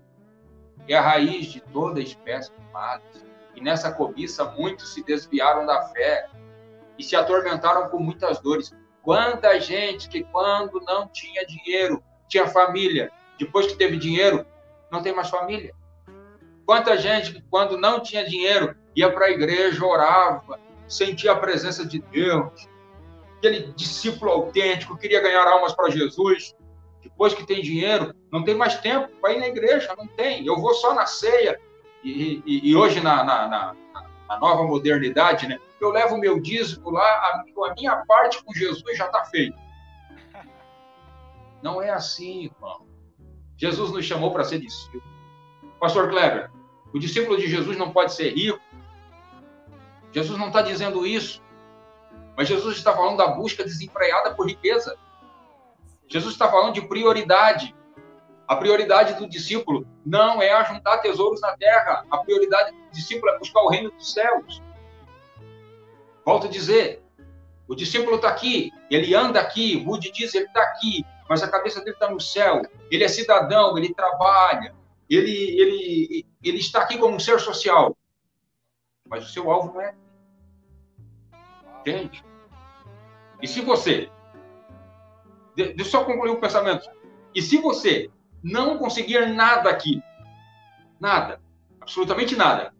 [0.92, 3.24] é a raiz de toda espécie de males.
[3.54, 6.26] E nessa cobiça muitos se desviaram da fé
[6.98, 8.74] e se atormentaram com muitas dores.
[9.02, 14.46] Quanta gente que quando não tinha dinheiro, tinha família, depois que teve dinheiro,
[14.90, 15.74] não tem mais família.
[16.66, 20.58] Quanta gente que quando não tinha dinheiro, ia para a igreja, orava,
[20.88, 22.68] sentia a presença de Deus,
[23.36, 26.54] aquele discípulo autêntico, queria ganhar almas para Jesus,
[27.04, 30.44] depois que tem dinheiro, não tem mais tempo para ir na igreja, não tem.
[30.44, 31.60] Eu vou só na ceia.
[32.02, 33.76] E, e, e hoje, na, na, na,
[34.28, 38.96] na, nova modernidade, né, eu levo meu dízimo lá, a, a minha parte com Jesus
[38.96, 39.56] já está feita.
[41.62, 42.86] Não é assim, irmão.
[43.56, 45.02] Jesus nos chamou para ser discípulo.
[45.78, 46.50] Pastor Kleber,
[46.92, 48.60] o discípulo de Jesus não pode ser rico.
[50.12, 51.42] Jesus não está dizendo isso.
[52.36, 54.96] Mas Jesus está falando da busca desenfreada por riqueza.
[56.08, 57.74] Jesus está falando de prioridade.
[58.46, 62.04] A prioridade do discípulo não é ajuntar tesouros na terra.
[62.10, 64.62] A prioridade do discípulo é buscar o reino dos céus.
[66.24, 67.02] Volto a dizer,
[67.66, 71.80] o discípulo está aqui, ele anda aqui, Rude diz, ele está aqui, mas a cabeça
[71.80, 72.62] dele está no céu.
[72.90, 74.74] Ele é cidadão, ele trabalha,
[75.08, 77.96] ele, ele, ele está aqui como um ser social.
[79.08, 79.94] Mas o seu alvo não é.
[81.80, 82.24] Entende?
[83.40, 84.10] E se você
[85.56, 86.88] Deixa eu só concluir o pensamento.
[87.34, 88.10] E se você
[88.42, 90.02] não conseguir nada aqui,
[91.00, 91.40] nada,
[91.80, 92.74] absolutamente nada,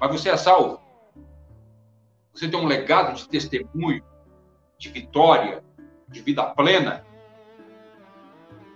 [0.00, 0.80] mas você é salvo,
[2.32, 4.04] você tem um legado de testemunho,
[4.78, 5.62] de vitória,
[6.08, 7.04] de vida plena,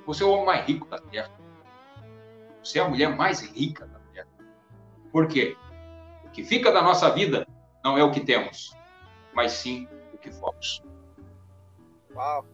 [0.07, 1.31] você é o homem mais rico da terra.
[2.63, 4.29] Você é a mulher mais rica da terra.
[5.11, 5.57] Por quê?
[6.25, 7.47] O que fica da nossa vida
[7.83, 8.77] não é o que temos,
[9.35, 10.83] mas sim o que fomos.
[12.15, 12.45] Uau!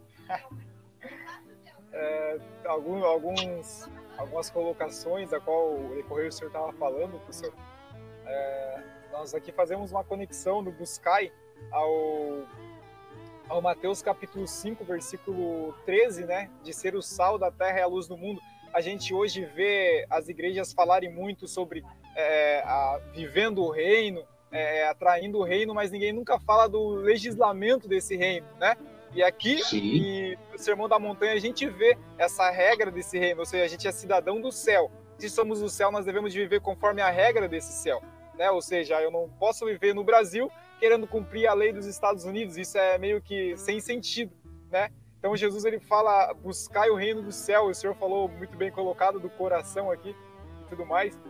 [1.93, 7.53] É, algum, alguns, algumas colocações a qual o decorrer o senhor estava falando, professor.
[8.25, 11.33] É, nós aqui fazemos uma conexão do Buscai
[11.73, 12.45] ao,
[13.49, 16.49] ao Mateus capítulo 5, versículo 13, né?
[16.63, 18.41] De ser o sal da terra e a luz do mundo.
[18.73, 21.85] A gente hoje vê as igrejas falarem muito sobre
[22.17, 27.89] é, a, vivendo o reino, é, atraindo o reino, mas ninguém nunca fala do legislamento
[27.89, 28.77] desse reino, né?
[29.13, 33.47] E aqui, e no Sermão da Montanha, a gente vê essa regra desse reino, ou
[33.47, 34.91] seja, a gente é cidadão do céu.
[35.19, 38.01] Se somos do céu, nós devemos viver conforme a regra desse céu.
[38.39, 38.51] Né?
[38.51, 40.51] Ou seja, eu não posso viver no Brasil
[40.81, 44.33] querendo cumprir a lei dos Estados Unidos, isso é meio que sem sentido,
[44.71, 44.89] né?
[45.19, 49.21] Então Jesus ele fala, buscai o reino do céu, o Senhor falou muito bem colocado
[49.21, 50.17] do coração aqui
[50.65, 51.21] e tudo mais.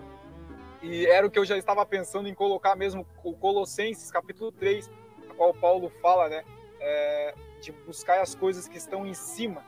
[0.80, 4.88] E era o que eu já estava pensando em colocar mesmo o Colossenses capítulo 3,
[5.28, 6.44] a qual Paulo fala, né?
[6.80, 9.64] É, de buscar as coisas que estão em cima,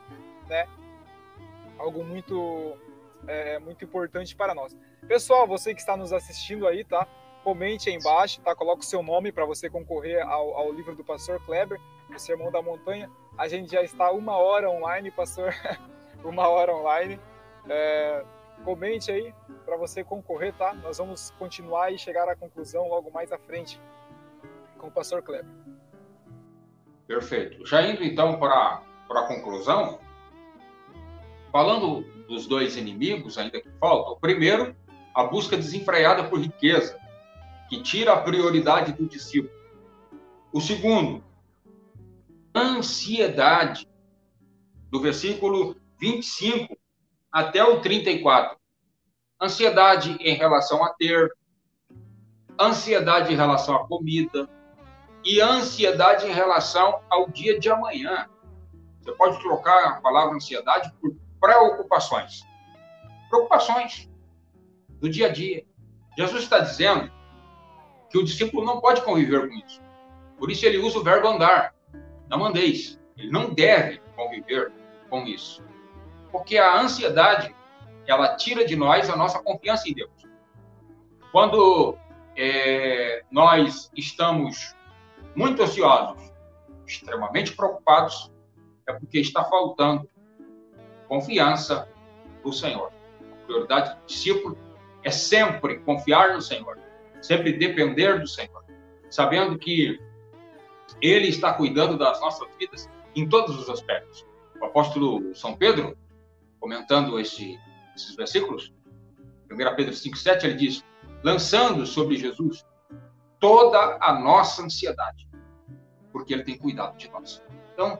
[0.48, 0.66] né?
[1.78, 2.76] Algo muito
[3.26, 4.76] é, muito importante para nós.
[5.06, 7.06] Pessoal, você que está nos assistindo aí, tá?
[7.44, 8.54] Comente aí embaixo, tá?
[8.54, 11.80] Coloque o seu nome para você concorrer ao, ao, livro do Pastor Kleber,
[12.14, 13.10] o Sermão da Montanha.
[13.36, 15.52] A gente já está uma hora online, Pastor,
[16.24, 17.20] uma hora online.
[17.68, 18.24] É,
[18.64, 19.34] comente aí
[19.64, 20.72] para você concorrer, tá?
[20.74, 23.80] Nós vamos continuar e chegar à conclusão logo mais à frente
[24.78, 25.71] com o Pastor Kleber.
[27.12, 27.66] Perfeito.
[27.66, 30.00] Já indo então para, a conclusão,
[31.52, 34.74] falando dos dois inimigos ainda que faltam, primeiro,
[35.14, 36.98] a busca desenfreada por riqueza,
[37.68, 39.52] que tira a prioridade do discípulo.
[40.54, 41.22] O segundo,
[42.56, 43.86] ansiedade,
[44.90, 46.74] do versículo 25
[47.30, 48.56] até o 34.
[49.38, 51.30] Ansiedade em relação a ter,
[52.58, 54.48] ansiedade em relação à comida,
[55.24, 58.28] e ansiedade em relação ao dia de amanhã.
[59.00, 62.44] Você pode trocar a palavra ansiedade por preocupações.
[63.28, 64.10] Preocupações
[65.00, 65.64] do dia a dia.
[66.16, 67.10] Jesus está dizendo
[68.10, 69.80] que o discípulo não pode conviver com isso.
[70.38, 71.74] Por isso ele usa o verbo andar.
[72.28, 73.00] Não andeis.
[73.16, 74.72] Ele não deve conviver
[75.08, 75.62] com isso.
[76.30, 77.54] Porque a ansiedade,
[78.06, 80.10] ela tira de nós a nossa confiança em Deus.
[81.30, 81.96] Quando
[82.36, 84.74] é, nós estamos
[85.34, 86.32] muito ansiosos,
[86.86, 88.30] extremamente preocupados,
[88.86, 90.08] é porque está faltando
[91.08, 91.88] confiança
[92.44, 92.92] no Senhor.
[93.20, 94.58] A prioridade do discípulo
[95.02, 96.78] é sempre confiar no Senhor,
[97.20, 98.64] sempre depender do Senhor,
[99.10, 100.00] sabendo que
[101.00, 104.26] Ele está cuidando das nossas vidas em todos os aspectos.
[104.60, 105.96] O apóstolo São Pedro,
[106.60, 107.58] comentando esse,
[107.94, 108.72] esses versículos,
[109.50, 110.84] 1 Pedro 5,7, ele diz:
[111.22, 112.64] lançando sobre Jesus
[113.42, 115.28] toda a nossa ansiedade,
[116.12, 117.42] porque Ele tem cuidado de nós.
[117.74, 117.98] Então,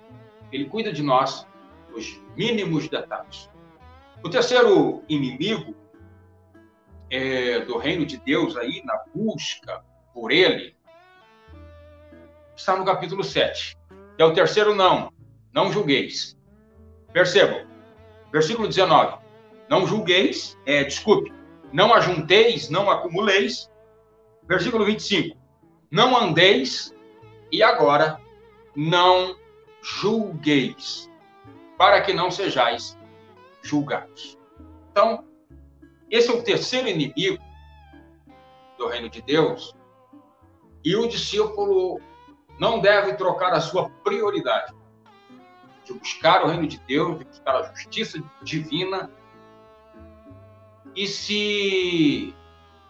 [0.53, 1.45] Ele cuida de nós
[1.90, 3.51] nos mínimos detalhes.
[4.22, 5.74] O terceiro inimigo
[7.11, 9.84] é, do reino de Deus aí, na busca
[10.14, 10.76] por Ele,
[12.55, 13.76] está no capítulo 7.
[14.16, 15.12] É o terceiro não.
[15.53, 16.38] Não julgueis.
[17.12, 17.66] Percebam.
[18.30, 19.18] Versículo 19.
[19.68, 21.32] Não julgueis, é, desculpe,
[21.72, 23.68] não ajunteis, não acumuleis.
[24.53, 25.34] Versículo 25.
[25.90, 26.94] Não andeis,
[27.50, 28.20] e agora,
[28.76, 29.34] não
[29.80, 31.11] julgueis,
[31.78, 32.98] para que não sejais
[33.62, 34.38] julgados.
[34.90, 35.24] Então,
[36.11, 37.42] esse é o terceiro inimigo
[38.76, 39.74] do reino de Deus,
[40.84, 41.98] e o discípulo
[42.59, 44.74] não deve trocar a sua prioridade
[45.86, 49.11] de buscar o reino de Deus, de buscar a justiça divina
[50.94, 52.34] e se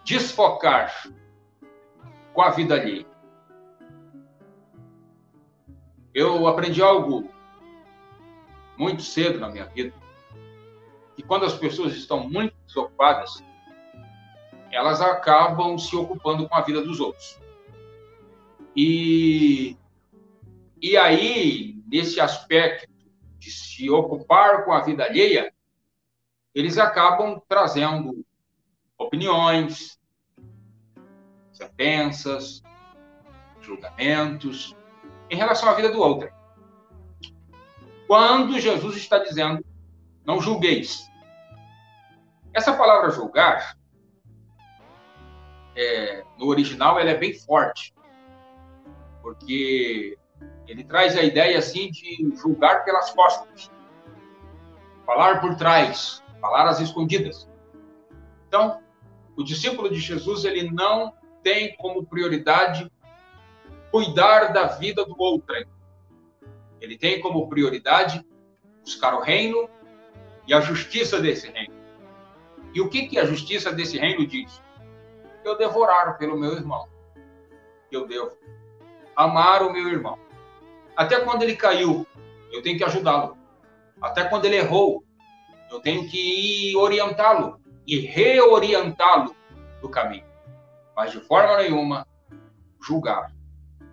[0.03, 0.91] desfocar
[2.33, 3.05] com a vida alheia.
[6.13, 7.29] Eu aprendi algo
[8.77, 9.93] muito cedo na minha vida,
[11.15, 13.43] que quando as pessoas estão muito desocupadas,
[14.71, 17.39] elas acabam se ocupando com a vida dos outros.
[18.75, 19.77] E,
[20.81, 22.91] e aí, nesse aspecto
[23.37, 25.53] de se ocupar com a vida alheia,
[26.55, 28.25] eles acabam trazendo
[28.97, 29.99] opiniões,
[31.63, 32.61] sentenças,
[33.61, 34.75] julgamentos
[35.29, 36.29] em relação à vida do outro.
[38.07, 39.65] Quando Jesus está dizendo,
[40.25, 41.09] não julgueis.
[42.53, 43.75] Essa palavra julgar,
[45.75, 47.93] é, no original, ela é bem forte
[49.23, 50.17] porque
[50.67, 53.71] ele traz a ideia assim de julgar pelas costas,
[55.05, 57.49] falar por trás, falar às escondidas.
[58.47, 58.81] Então,
[59.37, 61.13] o discípulo de Jesus ele não
[61.43, 62.89] tem como prioridade
[63.91, 65.55] cuidar da vida do outro.
[66.81, 68.25] Ele tem como prioridade
[68.81, 69.69] buscar o reino
[70.47, 71.73] e a justiça desse reino.
[72.73, 74.61] E o que, que a justiça desse reino diz?
[75.43, 76.87] Eu devorar pelo meu irmão.
[77.91, 78.31] Eu devo
[79.15, 80.17] amar o meu irmão.
[80.95, 82.07] Até quando ele caiu,
[82.51, 83.37] eu tenho que ajudá-lo.
[84.01, 85.03] Até quando ele errou,
[85.71, 89.35] eu tenho que orientá-lo e reorientá-lo
[89.81, 90.32] do caminho.
[90.95, 92.07] Mas de forma nenhuma
[92.81, 93.31] julgar,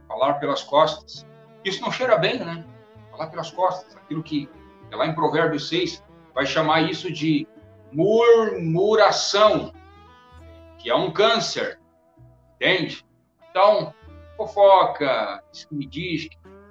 [0.08, 1.26] falar pelas costas.
[1.64, 2.64] Isso não cheira bem, né?
[3.10, 4.48] Falar pelas costas, aquilo que
[4.90, 6.02] é lá em Provérbios 6
[6.34, 7.46] vai chamar isso de
[7.92, 9.72] murmuração,
[10.78, 11.78] que é um câncer.
[12.56, 13.04] Entende?
[13.50, 13.94] Então,
[14.36, 16.28] fofoca, me diz,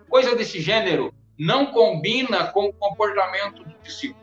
[0.10, 4.20] coisa desse gênero, não combina com o comportamento do discípulo.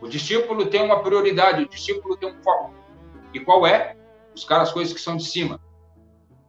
[0.00, 2.74] O discípulo tem uma prioridade, o discípulo tem um foco.
[3.32, 3.96] E qual é?
[4.32, 5.60] Buscar as coisas que são de cima.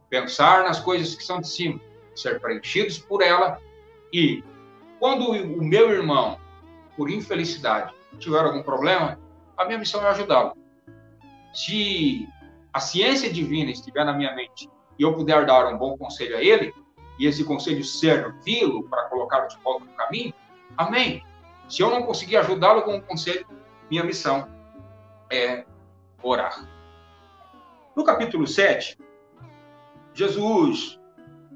[0.08, 1.80] Pensar nas coisas que são de cima.
[2.14, 3.60] Ser preenchidos por ela.
[4.12, 4.42] E
[4.98, 6.38] quando o meu irmão,
[6.96, 9.18] por infelicidade, tiver algum problema,
[9.56, 10.56] a minha missão é ajudá-lo.
[11.52, 12.28] Se
[12.72, 14.68] a ciência divina estiver na minha mente
[14.98, 16.72] e eu puder dar um bom conselho a ele,
[17.18, 20.34] e esse conselho servi-lo para colocá-lo de volta no caminho,
[20.76, 21.24] amém.
[21.68, 23.46] Se eu não conseguir ajudá-lo com um conselho,
[23.90, 24.48] minha missão
[25.30, 25.64] é
[26.22, 26.68] orar.
[27.96, 28.98] No capítulo 7,
[30.12, 30.98] Jesus,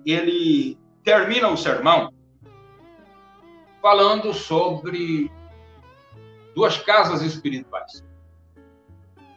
[0.07, 2.13] ele termina o sermão
[3.83, 5.31] falando sobre
[6.55, 8.05] duas casas espirituais,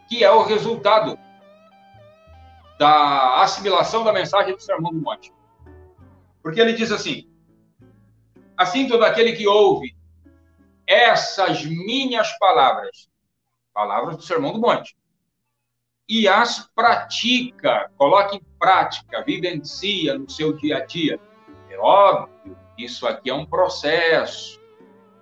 [0.08, 1.18] que é o resultado
[2.78, 5.32] da assimilação da mensagem do Sermão do Monte.
[6.42, 7.30] Porque ele diz assim:
[8.58, 9.96] Assim todo aquele que ouve
[10.86, 13.10] essas minhas palavras,
[13.74, 14.96] palavras do Sermão do Monte,
[16.12, 21.18] e as pratica, coloca em prática, vivencia no seu dia a dia.
[21.70, 24.60] É óbvio, isso aqui é um processo.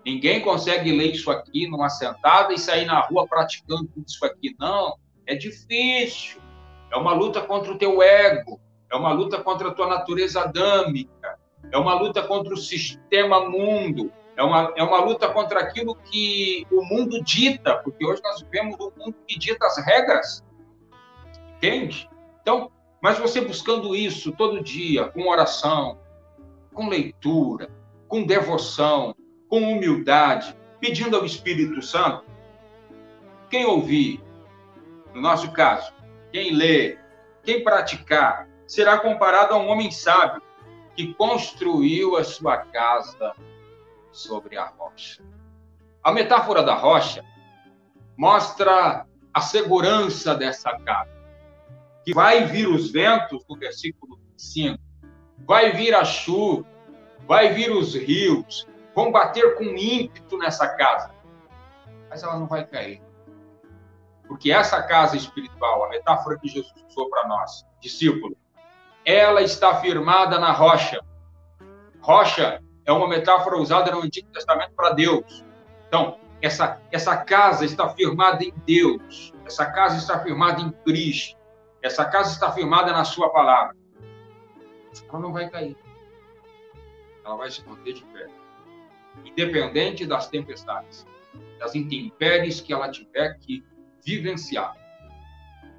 [0.04, 4.56] Ninguém consegue ler isso aqui numa sentada e sair na rua praticando tudo isso aqui.
[4.58, 6.42] Não, é difícil.
[6.92, 8.60] é uma luta contra o teu ego,
[8.92, 11.38] é uma luta contra a tua natureza adâmica,
[11.72, 16.66] é uma luta contra o sistema mundo, é uma, é uma luta contra aquilo que
[16.72, 20.49] o mundo dita, porque hoje nós vivemos um mundo que dita as regras.
[21.60, 22.10] Entende?
[22.42, 26.00] Então, mas você buscando isso todo dia, com oração,
[26.74, 27.70] com leitura,
[28.08, 29.14] com devoção,
[29.50, 32.24] com humildade, pedindo ao Espírito Santo,
[33.50, 34.24] quem ouvir,
[35.14, 35.92] no nosso caso,
[36.32, 36.98] quem lê,
[37.44, 40.42] quem praticar, será comparado a um homem sábio
[40.96, 43.34] que construiu a sua casa
[44.14, 45.22] sobre a rocha.
[46.02, 47.22] A metáfora da rocha
[48.18, 51.19] mostra a segurança dessa casa.
[52.10, 54.80] Que vai vir os ventos, no versículo 5,
[55.46, 56.66] vai vir a chuva,
[57.28, 61.14] vai vir os rios, vão bater com ímpeto nessa casa,
[62.10, 63.00] mas ela não vai cair.
[64.28, 68.36] Porque essa casa espiritual, a metáfora que Jesus usou para nós, discípulo,
[69.06, 71.06] ela está firmada na rocha.
[72.02, 75.46] Rocha é uma metáfora usada no Antigo Testamento para Deus.
[75.88, 79.32] Então, essa, essa casa está firmada em Deus.
[79.46, 81.38] Essa casa está firmada em Cristo.
[81.82, 83.76] Essa casa está firmada na Sua palavra.
[85.08, 85.78] Ela não vai cair.
[87.24, 88.28] Ela vai se manter de pé.
[89.26, 91.06] Independente das tempestades,
[91.60, 93.64] das intempéries que ela tiver que
[94.04, 94.76] vivenciar,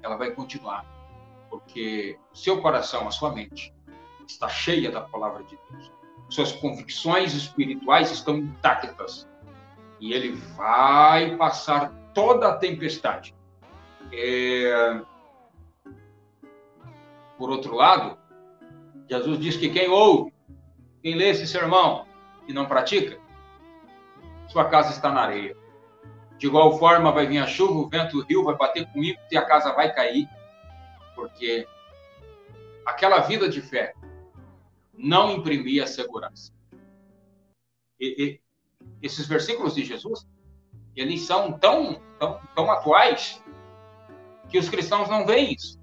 [0.01, 0.85] ela vai continuar.
[1.49, 3.73] Porque o seu coração, a sua mente,
[4.27, 5.91] está cheia da palavra de Deus
[6.31, 9.27] suas convicções espirituais estão intactas.
[9.99, 13.35] E ele vai passar toda a tempestade.
[14.11, 15.01] É...
[17.41, 18.19] Por outro lado,
[19.09, 20.31] Jesus diz que quem ouve,
[21.01, 22.05] quem lê esse sermão
[22.47, 23.19] e não pratica,
[24.47, 25.57] sua casa está na areia.
[26.37, 29.25] De igual forma, vai vir a chuva, o vento, o rio vai bater com ímpeto
[29.31, 30.29] e a casa vai cair,
[31.15, 31.67] porque
[32.85, 33.95] aquela vida de fé
[34.93, 36.53] não imprimia segurança.
[37.99, 38.41] E, e,
[39.01, 40.27] esses versículos de Jesus,
[40.95, 43.43] eles são tão, tão, tão atuais
[44.47, 45.81] que os cristãos não veem isso.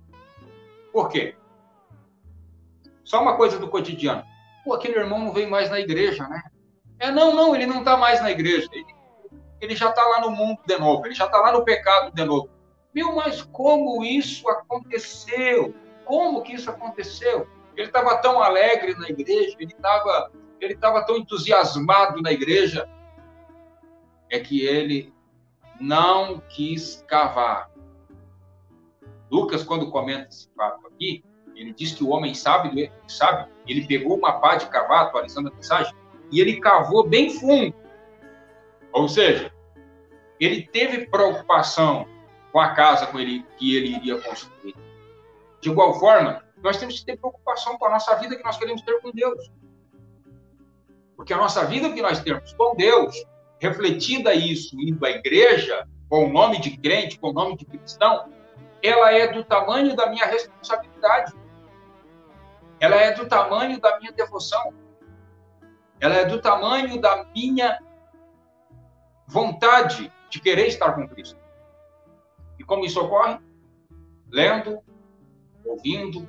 [0.93, 1.35] Por quê?
[3.09, 4.23] Só uma coisa do cotidiano.
[4.63, 6.43] Pô, aquele irmão não vem mais na igreja, né?
[6.99, 8.69] É, não, não, ele não está mais na igreja.
[8.71, 8.95] Ele,
[9.63, 12.23] ele já está lá no mundo de novo, ele já está lá no pecado de
[12.23, 12.51] novo.
[12.95, 15.75] Meu, mas como isso aconteceu?
[16.05, 17.49] Como que isso aconteceu?
[17.75, 20.31] Ele estava tão alegre na igreja, ele estava
[20.61, 22.87] ele estava tão entusiasmado na igreja,
[24.29, 25.15] é que ele
[25.81, 27.71] não quis cavar.
[29.31, 31.25] Lucas, quando comenta esse fato aqui,
[31.61, 35.53] ele diz que o homem sabe, sabe, ele pegou uma pá de cavar, atualizando a
[35.53, 35.93] mensagem,
[36.31, 37.75] e ele cavou bem fundo.
[38.93, 39.53] Ou seja,
[40.39, 42.07] ele teve preocupação
[42.53, 44.75] com a casa com ele, que ele iria construir.
[45.61, 48.83] De igual forma, nós temos que ter preocupação com a nossa vida que nós queremos
[48.83, 49.51] ter com Deus.
[51.17, 53.15] Porque a nossa vida que nós temos com Deus,
[53.61, 58.33] refletida isso indo à igreja, com o nome de crente, com o nome de cristão,
[58.83, 61.33] ela é do tamanho da minha responsabilidade.
[62.81, 64.72] Ela é do tamanho da minha devoção.
[66.01, 67.79] Ela é do tamanho da minha
[69.26, 71.38] vontade de querer estar com Cristo.
[72.59, 73.38] E como isso ocorre?
[74.30, 74.80] Lendo,
[75.64, 76.29] ouvindo,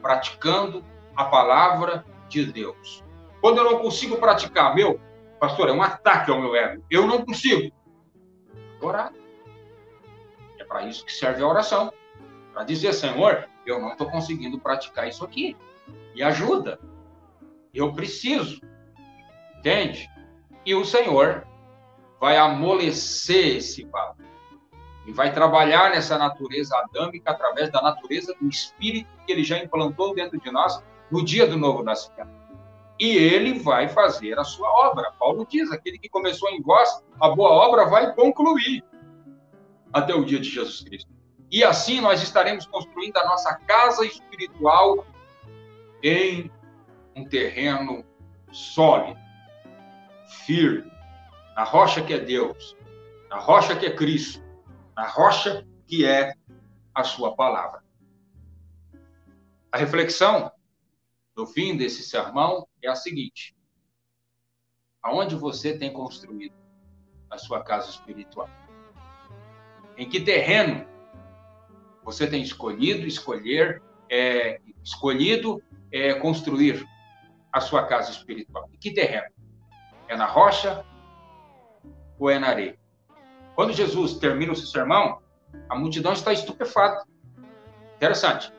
[0.00, 0.84] praticando
[1.14, 3.04] a palavra de Deus.
[3.40, 5.00] Quando eu não consigo praticar, meu,
[5.38, 6.84] pastor, é um ataque ao meu ego.
[6.90, 7.74] Eu não consigo.
[8.80, 9.12] Orar.
[10.58, 11.92] É para isso que serve a oração.
[12.52, 15.56] Para dizer, Senhor, eu não estou conseguindo praticar isso aqui.
[16.14, 16.78] Me ajuda.
[17.72, 18.60] Eu preciso.
[19.58, 20.08] Entende?
[20.64, 21.46] E o Senhor
[22.20, 24.24] vai amolecer esse vaso
[25.06, 30.14] e vai trabalhar nessa natureza adâmica através da natureza do Espírito que ele já implantou
[30.14, 32.30] dentro de nós no dia do novo nascimento.
[32.98, 35.12] E ele vai fazer a sua obra.
[35.18, 38.84] Paulo diz: aquele que começou em vós, a boa obra vai concluir
[39.92, 41.10] até o dia de Jesus Cristo.
[41.50, 45.04] E assim nós estaremos construindo a nossa casa espiritual
[46.04, 46.50] em
[47.16, 48.04] um terreno
[48.52, 49.18] sólido,
[50.44, 50.92] firme,
[51.56, 52.76] na rocha que é Deus,
[53.30, 54.44] na rocha que é Cristo
[54.96, 56.34] a rocha que é
[56.94, 57.82] a sua palavra.
[59.72, 60.52] A reflexão
[61.34, 63.56] do fim desse sermão é a seguinte:
[65.02, 66.54] aonde você tem construído
[67.28, 68.48] a sua casa espiritual?
[69.96, 70.86] Em que terreno
[72.04, 75.62] você tem escolhido escolher é, escolhido
[75.94, 76.84] é, construir
[77.52, 78.68] a sua casa espiritual?
[78.80, 79.28] Que terreno?
[80.08, 80.84] É na rocha
[82.18, 82.76] ou é na areia?
[83.54, 85.22] Quando Jesus termina o seu sermão,
[85.68, 87.06] a multidão está estupefata.
[87.94, 88.52] Interessante.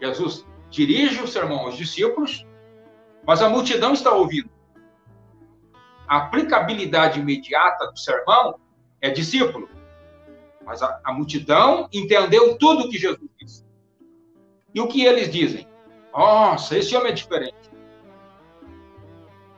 [0.00, 2.46] Jesus dirige o sermão aos discípulos,
[3.26, 4.48] mas a multidão está ouvindo.
[6.06, 8.60] A aplicabilidade imediata do sermão
[9.00, 9.68] é discípulo.
[10.64, 13.66] Mas a, a multidão entendeu tudo o que Jesus disse.
[14.72, 15.66] E o que eles dizem?
[16.16, 17.70] Nossa, esse homem é diferente.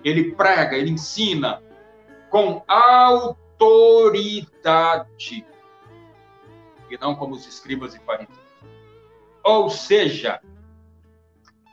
[0.02, 1.62] Ele prega, ele ensina
[2.30, 3.86] com autoridade.
[6.90, 8.36] E não como os escribas e fariseus.
[9.44, 10.40] Ou seja,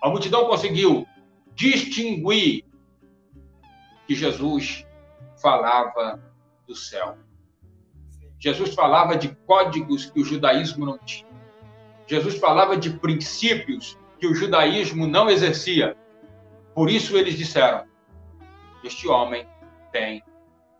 [0.01, 1.07] a multidão conseguiu
[1.53, 2.63] distinguir
[4.05, 4.85] que Jesus
[5.41, 6.21] falava
[6.67, 7.17] do céu.
[8.37, 11.25] Jesus falava de códigos que o judaísmo não tinha.
[12.05, 15.95] Jesus falava de princípios que o judaísmo não exercia.
[16.73, 17.85] Por isso eles disseram:
[18.83, 19.47] Este homem
[19.91, 20.23] tem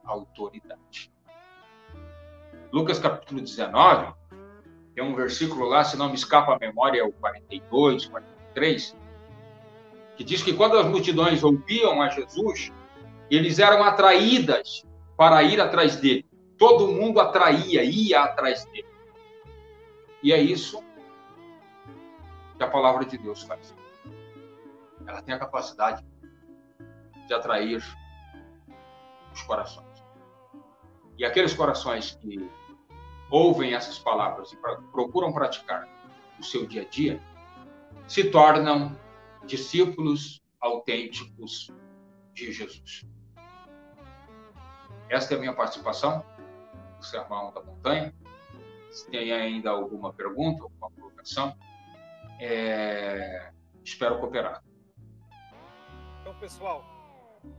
[0.04, 1.12] autoridade.
[2.72, 4.14] Lucas capítulo 19,
[4.94, 8.96] tem um versículo lá, se não me escapa a memória, é o 42, 43,
[10.18, 12.72] que diz que quando as multidões ouviam a Jesus,
[13.30, 14.86] eles eram atraídas
[15.18, 16.26] para ir atrás dele.
[16.58, 18.88] Todo mundo atraía, ia atrás dele.
[20.24, 20.84] E é isso
[22.58, 23.76] que a palavra de Deus faz.
[25.06, 26.06] Ela tem a capacidade
[27.28, 27.84] de atrair
[29.34, 30.04] os corações.
[31.18, 32.50] E aqueles corações que
[33.30, 34.58] ouvem essas palavras e
[34.92, 35.88] procuram praticar
[36.38, 37.22] no seu dia a dia,
[38.08, 38.98] se tornam
[39.46, 41.72] discípulos autênticos
[42.34, 43.06] de Jesus.
[45.10, 46.24] Esta é a minha participação
[46.98, 48.14] no Sermão da Montanha.
[48.92, 51.56] Se tem ainda alguma pergunta, alguma colocação,
[52.40, 53.52] é...
[53.84, 54.64] espero cooperar.
[56.22, 56.84] Então, pessoal,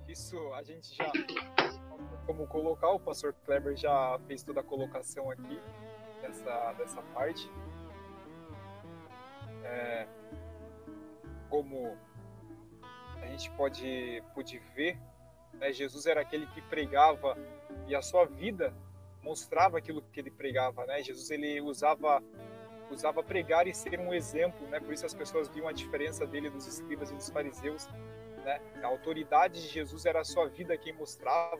[0.09, 1.11] isso a gente já
[2.27, 5.61] como colocar, o pastor Kleber já fez toda a colocação aqui
[6.21, 7.49] dessa, dessa parte.
[9.65, 10.07] É,
[11.49, 11.97] como
[13.23, 14.99] a gente pode, pode ver,
[15.55, 17.37] né, Jesus era aquele que pregava
[17.87, 18.75] e a sua vida
[19.23, 21.03] mostrava aquilo que ele pregava, né?
[21.03, 22.23] Jesus ele usava
[22.91, 24.81] usava pregar e ser um exemplo, né?
[24.81, 27.89] Por isso as pessoas viam a diferença dele dos escribas e dos fariseus,
[28.45, 28.61] né?
[28.83, 31.59] A autoridade de Jesus era a sua vida quem mostrava.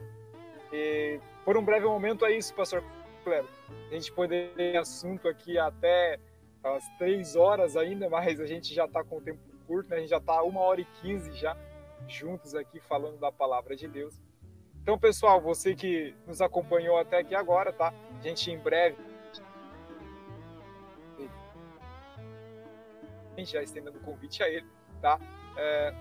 [0.73, 2.83] E por um breve momento é isso, pastor
[3.25, 3.51] Kleber.
[3.91, 6.19] A gente poderia assunto aqui até
[6.63, 9.97] as três horas ainda, mas a gente já está com o tempo curto, né?
[9.97, 11.57] A gente já está uma hora e quinze já
[12.09, 14.15] juntos aqui falando da palavra de Deus.
[14.83, 17.93] Então, pessoal, você que nos acompanhou até aqui agora, tá?
[18.19, 18.97] A gente em breve
[23.45, 24.67] já estendendo o convite a ele,
[25.01, 25.19] tá?
[25.57, 25.95] É...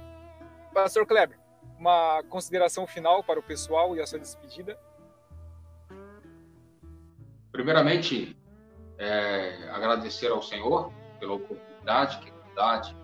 [0.74, 1.40] Pastor Kleber,
[1.78, 4.78] uma consideração final para o pessoal e a sua despedida?
[7.52, 8.38] Primeiramente,
[8.98, 12.96] é, agradecer ao Senhor pela oportunidade que nos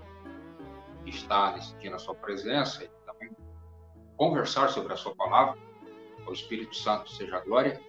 [1.04, 3.36] de estar dia na sua presença e também
[4.18, 5.58] conversar sobre a sua palavra.
[6.28, 7.80] O Espírito Santo seja a glória.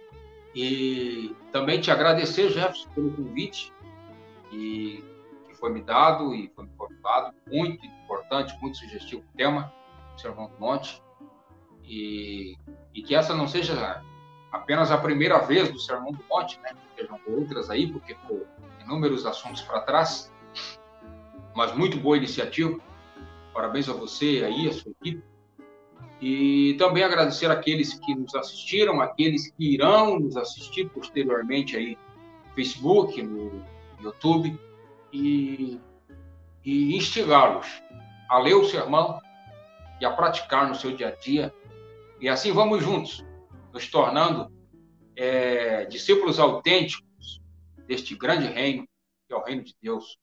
[0.55, 3.73] E também te agradecer, Jefferson, pelo convite
[4.51, 5.03] e
[5.63, 7.33] foi me dado e foi me formulado.
[7.49, 9.71] Muito importante, muito sugestivo o tema,
[10.21, 11.01] do Monte.
[11.85, 12.57] E,
[12.93, 14.03] e que essa não seja
[14.51, 16.71] apenas a primeira vez do Sermão do Monte, né?
[16.97, 18.45] Sejam outras aí, porque ficou
[18.83, 20.29] inúmeros assuntos para trás.
[21.55, 22.77] Mas muito boa iniciativa
[23.53, 25.23] Parabéns a você aí, a sua equipe.
[26.19, 31.97] E também agradecer aqueles que nos assistiram, aqueles que irão nos assistir posteriormente aí
[32.47, 33.63] no Facebook, no
[34.01, 34.59] YouTube,
[35.13, 35.79] e,
[36.65, 37.67] e instigá-los
[38.27, 39.21] a ler o sermão
[40.01, 41.53] e a praticar no seu dia a dia.
[42.19, 43.23] E assim vamos juntos,
[43.71, 44.51] nos tornando
[45.15, 47.39] é, discípulos autênticos
[47.85, 48.87] deste grande reino,
[49.27, 50.17] que é o reino de Deus.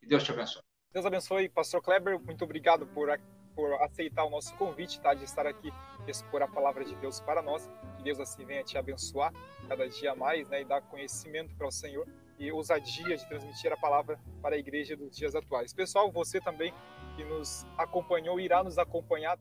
[0.00, 0.62] Que Deus te abençoe.
[0.92, 2.18] Deus abençoe, Pastor Kleber.
[2.18, 3.08] Muito obrigado por,
[3.54, 5.14] por aceitar o nosso convite, tá?
[5.14, 5.70] De estar aqui
[6.06, 7.68] expor a palavra de Deus para nós.
[7.98, 9.32] Que Deus assim venha te abençoar
[9.68, 10.62] cada dia mais, né?
[10.62, 12.08] E dar conhecimento para o Senhor
[12.38, 15.72] e ousadia de transmitir a palavra para a igreja dos dias atuais.
[15.72, 16.72] Pessoal, você também
[17.16, 19.38] que nos acompanhou irá nos acompanhar